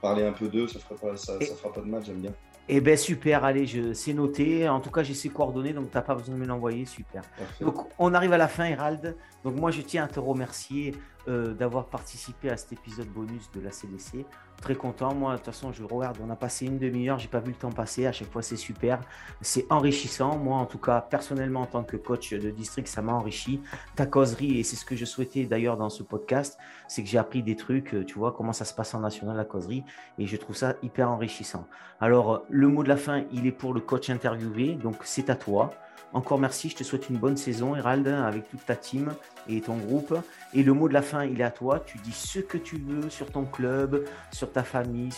parler 0.00 0.24
un 0.24 0.32
peu 0.32 0.48
d'eux, 0.48 0.66
ça 0.68 0.78
ne 0.78 1.16
ça, 1.16 1.38
fera 1.40 1.72
pas 1.72 1.80
de 1.80 1.86
mal, 1.86 2.02
j'aime 2.04 2.20
bien. 2.20 2.32
Eh 2.70 2.82
bien, 2.82 2.96
super, 2.96 3.44
allez, 3.44 3.66
c'est 3.94 4.12
noté. 4.12 4.68
En 4.68 4.80
tout 4.80 4.90
cas, 4.90 5.02
j'ai 5.02 5.14
ses 5.14 5.30
coordonnées, 5.30 5.72
donc 5.72 5.90
tu 5.90 5.96
n'as 5.96 6.02
pas 6.02 6.14
besoin 6.14 6.34
de 6.34 6.40
me 6.40 6.46
l'envoyer, 6.46 6.84
super. 6.84 7.22
Donc, 7.60 7.88
on 7.98 8.12
arrive 8.12 8.32
à 8.32 8.38
la 8.38 8.48
fin, 8.48 8.66
Hérald. 8.66 9.16
Donc, 9.42 9.56
moi, 9.56 9.70
je 9.70 9.80
tiens 9.80 10.04
à 10.04 10.08
te 10.08 10.20
remercier 10.20 10.94
d'avoir 11.28 11.86
participé 11.86 12.50
à 12.50 12.56
cet 12.56 12.72
épisode 12.72 13.08
bonus 13.08 13.50
de 13.52 13.60
la 13.60 13.70
CDC 13.70 14.24
très 14.60 14.74
content. 14.74 15.14
Moi, 15.14 15.32
de 15.32 15.36
toute 15.36 15.46
façon, 15.46 15.72
je 15.72 15.82
regarde, 15.84 16.18
on 16.24 16.30
a 16.30 16.36
passé 16.36 16.66
une 16.66 16.78
demi-heure, 16.78 17.18
j'ai 17.18 17.28
pas 17.28 17.40
vu 17.40 17.52
le 17.52 17.56
temps 17.56 17.70
passer. 17.70 18.06
À 18.06 18.12
chaque 18.12 18.30
fois, 18.30 18.42
c'est 18.42 18.56
super. 18.56 19.00
C'est 19.40 19.66
enrichissant. 19.70 20.36
Moi, 20.36 20.56
en 20.56 20.66
tout 20.66 20.78
cas, 20.78 21.00
personnellement, 21.00 21.62
en 21.62 21.66
tant 21.66 21.84
que 21.84 21.96
coach 21.96 22.32
de 22.32 22.50
district, 22.50 22.88
ça 22.88 23.02
m'a 23.02 23.12
enrichi. 23.12 23.60
Ta 23.96 24.06
causerie, 24.06 24.58
et 24.58 24.62
c'est 24.62 24.76
ce 24.76 24.84
que 24.84 24.96
je 24.96 25.04
souhaitais 25.04 25.44
d'ailleurs 25.44 25.76
dans 25.76 25.90
ce 25.90 26.02
podcast, 26.02 26.58
c'est 26.88 27.02
que 27.02 27.08
j'ai 27.08 27.18
appris 27.18 27.42
des 27.42 27.56
trucs, 27.56 27.94
euh, 27.94 28.04
tu 28.04 28.18
vois, 28.18 28.32
comment 28.32 28.52
ça 28.52 28.64
se 28.64 28.74
passe 28.74 28.94
en 28.94 29.00
national, 29.00 29.36
la 29.36 29.44
causerie, 29.44 29.84
et 30.18 30.26
je 30.26 30.36
trouve 30.36 30.56
ça 30.56 30.74
hyper 30.82 31.10
enrichissant. 31.10 31.66
Alors, 32.00 32.44
le 32.48 32.68
mot 32.68 32.82
de 32.82 32.88
la 32.88 32.96
fin, 32.96 33.24
il 33.32 33.46
est 33.46 33.52
pour 33.52 33.74
le 33.74 33.80
coach 33.80 34.10
interviewé, 34.10 34.74
donc 34.74 34.96
c'est 35.04 35.30
à 35.30 35.36
toi. 35.36 35.70
Encore 36.12 36.38
merci, 36.38 36.70
je 36.70 36.76
te 36.76 36.84
souhaite 36.84 37.10
une 37.10 37.18
bonne 37.18 37.36
saison, 37.36 37.76
Hérald, 37.76 38.06
avec 38.08 38.48
toute 38.48 38.64
ta 38.64 38.76
team 38.76 39.12
et 39.48 39.60
ton 39.60 39.76
groupe. 39.76 40.14
Et 40.54 40.62
le 40.62 40.72
mot 40.72 40.88
de 40.88 40.94
la 40.94 41.02
fin, 41.02 41.24
il 41.24 41.40
est 41.40 41.44
à 41.44 41.50
toi. 41.50 41.80
Tu 41.80 41.98
dis 41.98 42.12
ce 42.12 42.38
que 42.38 42.56
tu 42.56 42.78
veux 42.78 43.10
sur 43.10 43.30
ton 43.30 43.44
club, 43.44 44.04
sur 44.32 44.50
ta 44.50 44.62
famille. 44.62 45.10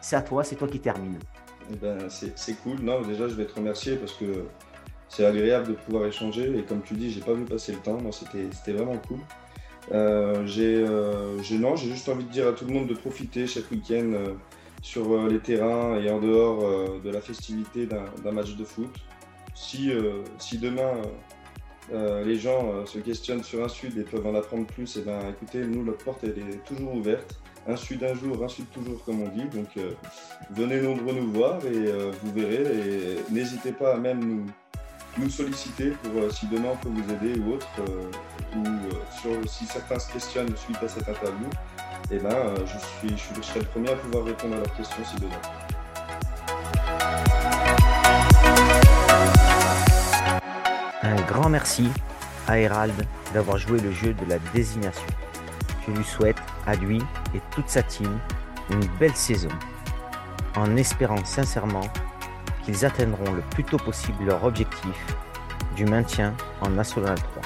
C'est 0.00 0.16
à 0.16 0.22
toi, 0.22 0.44
c'est 0.44 0.56
toi 0.56 0.68
qui 0.68 0.80
termine. 0.80 1.18
Ben, 1.80 1.98
c'est 2.08 2.54
cool. 2.62 2.80
Non, 2.80 3.00
déjà, 3.00 3.28
je 3.28 3.34
vais 3.34 3.46
te 3.46 3.54
remercier 3.54 3.96
parce 3.96 4.12
que 4.12 4.44
c'est 5.08 5.24
agréable 5.24 5.68
de 5.68 5.72
pouvoir 5.72 6.06
échanger. 6.06 6.58
Et 6.58 6.62
comme 6.62 6.82
tu 6.82 6.94
dis, 6.94 7.10
j'ai 7.10 7.20
pas 7.20 7.32
vu 7.32 7.44
passer 7.44 7.72
le 7.72 7.78
temps. 7.78 7.98
C'était 8.12 8.72
vraiment 8.72 8.98
cool. 9.08 9.18
Euh, 9.92 10.44
euh, 10.58 11.38
j'ai 11.42 11.88
juste 11.88 12.08
envie 12.08 12.24
de 12.24 12.30
dire 12.30 12.48
à 12.48 12.52
tout 12.52 12.64
le 12.64 12.72
monde 12.72 12.88
de 12.88 12.94
profiter 12.94 13.46
chaque 13.46 13.70
week-end 13.70 14.12
euh, 14.12 14.34
sur 14.82 15.28
les 15.28 15.38
terrains 15.38 15.98
et 16.00 16.10
en 16.10 16.20
dehors 16.20 17.00
de 17.02 17.10
la 17.10 17.20
festivité 17.20 17.86
d'un 17.86 18.32
match 18.32 18.54
de 18.54 18.64
foot 18.64 18.90
si, 19.56 19.90
euh, 19.90 20.22
si 20.38 20.58
demain 20.58 20.82
euh, 20.82 21.02
euh, 21.92 22.24
les 22.24 22.36
gens 22.36 22.84
se 22.84 22.98
questionnent 22.98 23.42
sur 23.42 23.64
un 23.64 23.68
sud 23.68 23.96
et 23.98 24.02
peuvent 24.02 24.26
en 24.26 24.34
apprendre 24.34 24.66
plus, 24.66 24.96
et 24.96 25.00
eh 25.00 25.02
ben, 25.02 25.18
écoutez, 25.30 25.64
nous, 25.64 25.82
notre 25.82 26.04
porte 26.04 26.22
est 26.24 26.64
toujours 26.64 26.94
ouverte. 26.94 27.40
Un 27.68 27.74
sud 27.74 28.04
un 28.04 28.14
jour, 28.14 28.44
un 28.44 28.48
sud 28.48 28.66
toujours, 28.70 29.02
comme 29.04 29.22
on 29.22 29.28
dit. 29.28 29.44
Donc, 29.48 29.76
venez 30.50 30.80
nombreux 30.80 31.14
nous 31.14 31.32
voir 31.32 31.58
et 31.66 31.92
vous 32.22 32.32
verrez. 32.32 32.62
Et 32.62 33.32
n'hésitez 33.32 33.72
pas 33.72 33.94
à 33.94 33.96
même 33.96 34.20
nous, 34.20 34.46
nous 35.18 35.30
solliciter 35.30 35.90
pour 35.90 36.32
si 36.32 36.46
demain 36.46 36.68
on 36.74 36.76
peut 36.76 36.88
vous 36.88 37.12
aider 37.12 37.40
ou 37.40 37.54
autre, 37.54 37.68
ou 38.54 39.46
si 39.48 39.66
certains 39.66 39.98
se 39.98 40.12
questionnent 40.12 40.56
suite 40.56 40.80
à 40.80 40.88
cette 40.88 41.08
interview, 41.08 41.48
et 42.08 42.14
eh 42.14 42.18
ben, 42.18 42.54
je, 42.66 43.08
suis, 43.08 43.18
je 43.34 43.42
serai 43.42 43.60
le 43.60 43.66
premier 43.66 43.90
à 43.90 43.96
pouvoir 43.96 44.26
répondre 44.26 44.54
à 44.54 44.58
leurs 44.58 44.76
questions 44.76 45.04
si 45.04 45.16
besoin. 45.16 45.40
Un 51.06 51.14
grand 51.22 51.48
merci 51.48 51.88
à 52.48 52.58
Hérald 52.58 52.92
d'avoir 53.32 53.58
joué 53.58 53.78
le 53.78 53.92
jeu 53.92 54.12
de 54.12 54.24
la 54.28 54.40
désignation. 54.52 55.06
Je 55.86 55.92
lui 55.92 56.02
souhaite, 56.02 56.36
à 56.66 56.74
lui 56.74 57.00
et 57.32 57.40
toute 57.52 57.68
sa 57.68 57.84
team, 57.84 58.18
une 58.70 58.84
belle 58.98 59.14
saison, 59.14 59.50
en 60.56 60.76
espérant 60.76 61.24
sincèrement 61.24 61.86
qu'ils 62.64 62.84
atteindront 62.84 63.32
le 63.32 63.42
plus 63.50 63.62
tôt 63.62 63.76
possible 63.76 64.24
leur 64.24 64.42
objectif 64.42 65.16
du 65.76 65.84
maintien 65.84 66.34
en 66.60 66.70
National 66.70 67.14
3. 67.14 67.42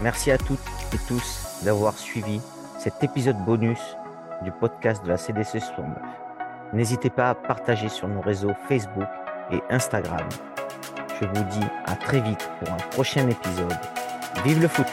Merci 0.00 0.30
à 0.30 0.38
toutes 0.38 0.58
et 0.94 0.98
tous 1.06 1.60
d'avoir 1.64 1.98
suivi 1.98 2.40
cet 2.78 3.04
épisode 3.04 3.44
bonus 3.44 3.80
du 4.42 4.52
podcast 4.52 5.04
de 5.04 5.08
la 5.08 5.18
CDC 5.18 5.60
69. 5.60 5.98
N'hésitez 6.72 7.10
pas 7.10 7.28
à 7.28 7.34
partager 7.34 7.90
sur 7.90 8.08
nos 8.08 8.22
réseaux 8.22 8.54
Facebook 8.68 9.08
et 9.50 9.60
Instagram. 9.68 10.26
Je 11.20 11.26
vous 11.26 11.44
dis 11.50 11.66
à 11.84 11.96
très 11.96 12.20
vite 12.20 12.48
pour 12.60 12.72
un 12.72 12.76
prochain 12.90 13.28
épisode. 13.28 13.76
Vive 14.44 14.60
le 14.60 14.68
foot 14.68 14.86